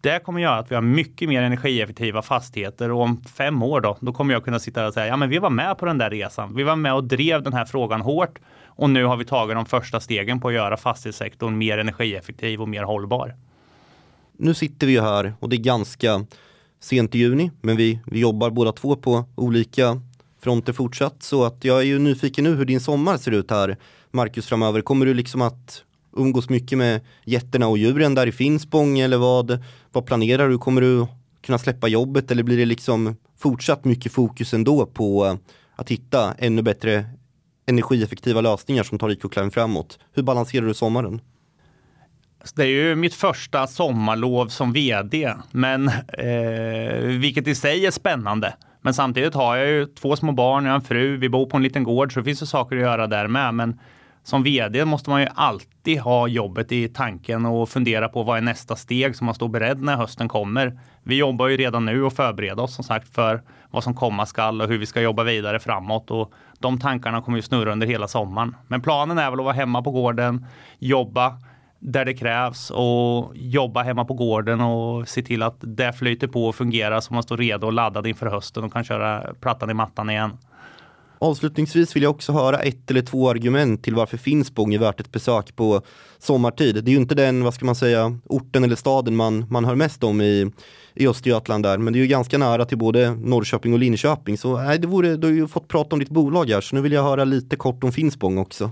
Det 0.00 0.24
kommer 0.24 0.40
göra 0.40 0.58
att 0.58 0.70
vi 0.70 0.74
har 0.74 0.82
mycket 0.82 1.28
mer 1.28 1.42
energieffektiva 1.42 2.22
fastigheter 2.22 2.90
och 2.90 3.02
om 3.02 3.22
fem 3.22 3.62
år 3.62 3.80
då, 3.80 3.98
då 4.00 4.12
kommer 4.12 4.34
jag 4.34 4.44
kunna 4.44 4.58
sitta 4.58 4.86
och 4.86 4.94
säga, 4.94 5.06
ja 5.06 5.16
men 5.16 5.28
vi 5.28 5.38
var 5.38 5.50
med 5.50 5.78
på 5.78 5.86
den 5.86 5.98
där 5.98 6.10
resan. 6.10 6.54
Vi 6.54 6.62
var 6.62 6.76
med 6.76 6.94
och 6.94 7.04
drev 7.04 7.42
den 7.42 7.52
här 7.52 7.64
frågan 7.64 8.00
hårt 8.00 8.38
och 8.76 8.90
nu 8.90 9.04
har 9.04 9.16
vi 9.16 9.24
tagit 9.24 9.56
de 9.56 9.66
första 9.66 10.00
stegen 10.00 10.40
på 10.40 10.48
att 10.48 10.54
göra 10.54 10.76
fastighetssektorn 10.76 11.58
mer 11.58 11.78
energieffektiv 11.78 12.62
och 12.62 12.68
mer 12.68 12.82
hållbar. 12.82 13.34
Nu 14.36 14.54
sitter 14.54 14.86
vi 14.86 14.92
ju 14.92 15.00
här 15.00 15.34
och 15.40 15.48
det 15.48 15.56
är 15.56 15.60
ganska 15.60 16.26
sent 16.80 17.14
i 17.14 17.18
juni, 17.18 17.50
men 17.60 17.76
vi, 17.76 18.00
vi 18.06 18.18
jobbar 18.18 18.50
båda 18.50 18.72
två 18.72 18.96
på 18.96 19.24
olika 19.34 20.00
fronter 20.40 20.72
fortsatt. 20.72 21.22
Så 21.22 21.44
att 21.44 21.64
jag 21.64 21.78
är 21.78 21.84
ju 21.84 21.98
nyfiken 21.98 22.44
nu 22.44 22.54
hur 22.54 22.64
din 22.64 22.80
sommar 22.80 23.16
ser 23.16 23.32
ut 23.32 23.50
här, 23.50 23.76
Marcus, 24.10 24.46
framöver. 24.46 24.80
Kommer 24.80 25.06
du 25.06 25.14
liksom 25.14 25.42
att 25.42 25.84
umgås 26.16 26.48
mycket 26.48 26.78
med 26.78 27.00
jätterna 27.24 27.68
och 27.68 27.78
djuren 27.78 28.14
där 28.14 28.26
i 28.26 28.32
Finspång 28.32 28.98
eller 28.98 29.16
vad, 29.16 29.64
vad 29.92 30.06
planerar 30.06 30.48
du? 30.48 30.58
Kommer 30.58 30.80
du 30.80 31.06
kunna 31.40 31.58
släppa 31.58 31.88
jobbet 31.88 32.30
eller 32.30 32.42
blir 32.42 32.56
det 32.56 32.64
liksom 32.64 33.16
fortsatt 33.38 33.84
mycket 33.84 34.12
fokus 34.12 34.54
ändå 34.54 34.86
på 34.86 35.38
att 35.76 35.90
hitta 35.90 36.34
ännu 36.38 36.62
bättre 36.62 37.04
energieffektiva 37.66 38.40
lösningar 38.40 38.82
som 38.82 38.98
tar 38.98 39.10
EcoClime 39.10 39.50
framåt. 39.50 39.98
Hur 40.14 40.22
balanserar 40.22 40.66
du 40.66 40.74
sommaren? 40.74 41.20
Alltså, 42.40 42.56
det 42.56 42.62
är 42.62 42.68
ju 42.68 42.94
mitt 42.94 43.14
första 43.14 43.66
sommarlov 43.66 44.48
som 44.48 44.72
vd, 44.72 45.34
men, 45.50 45.88
eh, 45.88 47.00
vilket 47.20 47.46
i 47.46 47.54
sig 47.54 47.86
är 47.86 47.90
spännande. 47.90 48.54
Men 48.82 48.94
samtidigt 48.94 49.34
har 49.34 49.56
jag 49.56 49.68
ju 49.68 49.86
två 49.86 50.16
små 50.16 50.32
barn, 50.32 50.64
jag 50.64 50.72
har 50.72 50.76
en 50.76 50.84
fru, 50.84 51.16
vi 51.16 51.28
bor 51.28 51.46
på 51.46 51.56
en 51.56 51.62
liten 51.62 51.84
gård 51.84 52.12
så 52.12 52.20
det 52.20 52.24
finns 52.24 52.42
ju 52.42 52.46
saker 52.46 52.76
att 52.76 52.82
göra 52.82 53.06
där 53.06 53.28
med. 53.28 53.54
Men 53.54 53.80
som 54.26 54.42
vd 54.42 54.84
måste 54.84 55.10
man 55.10 55.20
ju 55.20 55.28
alltid 55.34 56.00
ha 56.00 56.28
jobbet 56.28 56.72
i 56.72 56.88
tanken 56.88 57.46
och 57.46 57.68
fundera 57.68 58.08
på 58.08 58.22
vad 58.22 58.38
är 58.38 58.42
nästa 58.42 58.76
steg 58.76 59.16
så 59.16 59.24
man 59.24 59.34
står 59.34 59.48
beredd 59.48 59.82
när 59.82 59.96
hösten 59.96 60.28
kommer. 60.28 60.80
Vi 61.02 61.16
jobbar 61.16 61.48
ju 61.48 61.56
redan 61.56 61.84
nu 61.84 62.02
och 62.04 62.12
förbereder 62.12 62.62
oss 62.62 62.74
som 62.74 62.84
sagt 62.84 63.14
för 63.14 63.42
vad 63.70 63.84
som 63.84 63.94
komma 63.94 64.26
skall 64.26 64.60
och 64.60 64.68
hur 64.68 64.78
vi 64.78 64.86
ska 64.86 65.00
jobba 65.00 65.22
vidare 65.22 65.58
framåt. 65.58 66.10
Och 66.10 66.32
de 66.58 66.78
tankarna 66.78 67.22
kommer 67.22 67.38
ju 67.38 67.42
snurra 67.42 67.72
under 67.72 67.86
hela 67.86 68.08
sommaren. 68.08 68.56
Men 68.68 68.82
planen 68.82 69.18
är 69.18 69.30
väl 69.30 69.40
att 69.40 69.44
vara 69.44 69.54
hemma 69.54 69.82
på 69.82 69.90
gården, 69.90 70.46
jobba 70.78 71.38
där 71.78 72.04
det 72.04 72.14
krävs 72.14 72.70
och 72.70 73.32
jobba 73.34 73.82
hemma 73.82 74.04
på 74.04 74.14
gården 74.14 74.60
och 74.60 75.08
se 75.08 75.22
till 75.22 75.42
att 75.42 75.56
det 75.60 75.92
flyter 75.92 76.26
på 76.26 76.46
och 76.46 76.54
fungerar 76.54 77.00
så 77.00 77.14
man 77.14 77.22
står 77.22 77.36
redo 77.36 77.66
och 77.66 77.72
laddad 77.72 78.06
inför 78.06 78.26
hösten 78.26 78.64
och 78.64 78.72
kan 78.72 78.84
köra 78.84 79.34
plattan 79.40 79.70
i 79.70 79.74
mattan 79.74 80.10
igen. 80.10 80.38
Avslutningsvis 81.18 81.96
vill 81.96 82.02
jag 82.02 82.10
också 82.10 82.32
höra 82.32 82.58
ett 82.58 82.90
eller 82.90 83.02
två 83.02 83.30
argument 83.30 83.84
till 83.84 83.94
varför 83.94 84.16
Finspång 84.16 84.74
är 84.74 84.78
värt 84.78 85.00
ett 85.00 85.12
besök 85.12 85.56
på 85.56 85.82
sommartid. 86.18 86.84
Det 86.84 86.90
är 86.90 86.92
ju 86.92 87.00
inte 87.00 87.14
den, 87.14 87.44
vad 87.44 87.54
ska 87.54 87.64
man 87.64 87.74
säga, 87.74 88.18
orten 88.24 88.64
eller 88.64 88.76
staden 88.76 89.16
man, 89.16 89.46
man 89.50 89.64
hör 89.64 89.74
mest 89.74 90.04
om 90.04 90.20
i, 90.20 90.50
i 90.94 91.08
Östergötland 91.08 91.64
där, 91.64 91.78
men 91.78 91.92
det 91.92 91.98
är 91.98 92.00
ju 92.00 92.06
ganska 92.06 92.38
nära 92.38 92.64
till 92.64 92.78
både 92.78 93.10
Norrköping 93.10 93.72
och 93.72 93.78
Linköping. 93.78 94.38
Så 94.38 94.58
nej, 94.58 94.78
det 94.78 94.86
vore, 94.86 95.16
du 95.16 95.26
har 95.26 95.34
ju 95.34 95.48
fått 95.48 95.68
prata 95.68 95.94
om 95.94 95.98
ditt 95.98 96.10
bolag 96.10 96.50
här, 96.50 96.60
så 96.60 96.76
nu 96.76 96.82
vill 96.82 96.92
jag 96.92 97.02
höra 97.02 97.24
lite 97.24 97.56
kort 97.56 97.84
om 97.84 97.92
Finspång 97.92 98.38
också. 98.38 98.70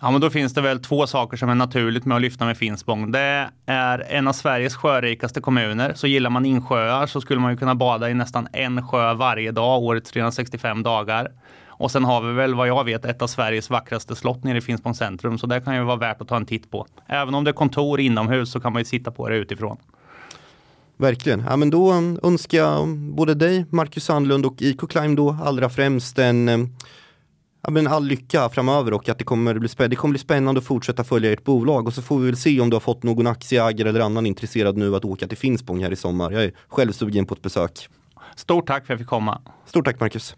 Ja, 0.00 0.10
men 0.10 0.20
då 0.20 0.30
finns 0.30 0.54
det 0.54 0.60
väl 0.60 0.80
två 0.80 1.06
saker 1.06 1.36
som 1.36 1.48
är 1.48 1.54
naturligt 1.54 2.04
med 2.04 2.16
att 2.16 2.22
lyfta 2.22 2.44
med 2.44 2.56
Finspång. 2.56 3.12
Det 3.12 3.50
är 3.66 3.98
en 4.08 4.28
av 4.28 4.32
Sveriges 4.32 4.76
sjörikaste 4.76 5.40
kommuner. 5.40 5.92
Så 5.94 6.06
gillar 6.06 6.30
man 6.30 6.46
insjöar 6.46 7.06
så 7.06 7.20
skulle 7.20 7.40
man 7.40 7.50
ju 7.50 7.56
kunna 7.56 7.74
bada 7.74 8.10
i 8.10 8.14
nästan 8.14 8.48
en 8.52 8.88
sjö 8.88 9.14
varje 9.14 9.52
dag, 9.52 9.82
årets 9.82 10.10
365 10.10 10.82
dagar. 10.82 11.28
Och 11.78 11.90
sen 11.90 12.04
har 12.04 12.20
vi 12.20 12.32
väl 12.32 12.54
vad 12.54 12.68
jag 12.68 12.84
vet 12.84 13.04
ett 13.04 13.22
av 13.22 13.26
Sveriges 13.26 13.70
vackraste 13.70 14.16
slott 14.16 14.44
nere 14.44 14.58
i 14.58 14.60
Finspång 14.60 14.94
centrum. 14.94 15.38
Så 15.38 15.46
det 15.46 15.60
kan 15.60 15.76
ju 15.76 15.84
vara 15.84 15.96
värt 15.96 16.20
att 16.20 16.28
ta 16.28 16.36
en 16.36 16.46
titt 16.46 16.70
på. 16.70 16.86
Även 17.06 17.34
om 17.34 17.44
det 17.44 17.50
är 17.50 17.52
kontor 17.52 18.00
inomhus 18.00 18.50
så 18.50 18.60
kan 18.60 18.72
man 18.72 18.80
ju 18.80 18.84
sitta 18.84 19.10
på 19.10 19.28
det 19.28 19.36
utifrån. 19.36 19.76
Verkligen. 20.96 21.44
Ja, 21.48 21.56
men 21.56 21.70
då 21.70 21.92
önskar 22.22 22.58
jag 22.58 22.88
både 22.98 23.34
dig, 23.34 23.64
Marcus 23.70 24.04
Sandlund 24.04 24.46
och 24.46 24.62
IK 24.62 24.80
Climb 24.88 25.16
då 25.16 25.36
allra 25.44 25.68
främst 25.68 26.18
en 26.18 26.48
ja, 27.66 27.70
men 27.70 27.86
all 27.86 28.04
lycka 28.04 28.48
framöver 28.48 28.92
och 28.94 29.08
att 29.08 29.18
det 29.18 29.24
kommer, 29.24 29.58
bli 29.58 29.68
det 29.88 29.96
kommer 29.96 30.12
bli 30.12 30.18
spännande 30.18 30.58
att 30.58 30.64
fortsätta 30.64 31.04
följa 31.04 31.32
ert 31.32 31.44
bolag 31.44 31.86
och 31.86 31.94
så 31.94 32.02
får 32.02 32.18
vi 32.18 32.26
väl 32.26 32.36
se 32.36 32.60
om 32.60 32.70
du 32.70 32.76
har 32.76 32.80
fått 32.80 33.02
någon 33.02 33.26
aktieägare 33.26 33.88
eller 33.88 34.00
annan 34.00 34.26
intresserad 34.26 34.76
nu 34.76 34.96
att 34.96 35.04
åka 35.04 35.28
till 35.28 35.38
Finspång 35.38 35.82
här 35.82 35.92
i 35.92 35.96
sommar. 35.96 36.30
Jag 36.30 36.44
är 36.44 36.52
själv 36.68 36.92
sugen 36.92 37.26
på 37.26 37.34
ett 37.34 37.42
besök. 37.42 37.88
Stort 38.36 38.66
tack 38.66 38.86
för 38.86 38.94
att 38.94 38.98
jag 38.98 38.98
fick 38.98 39.08
komma. 39.08 39.40
Stort 39.66 39.84
tack 39.84 40.00
Marcus. 40.00 40.36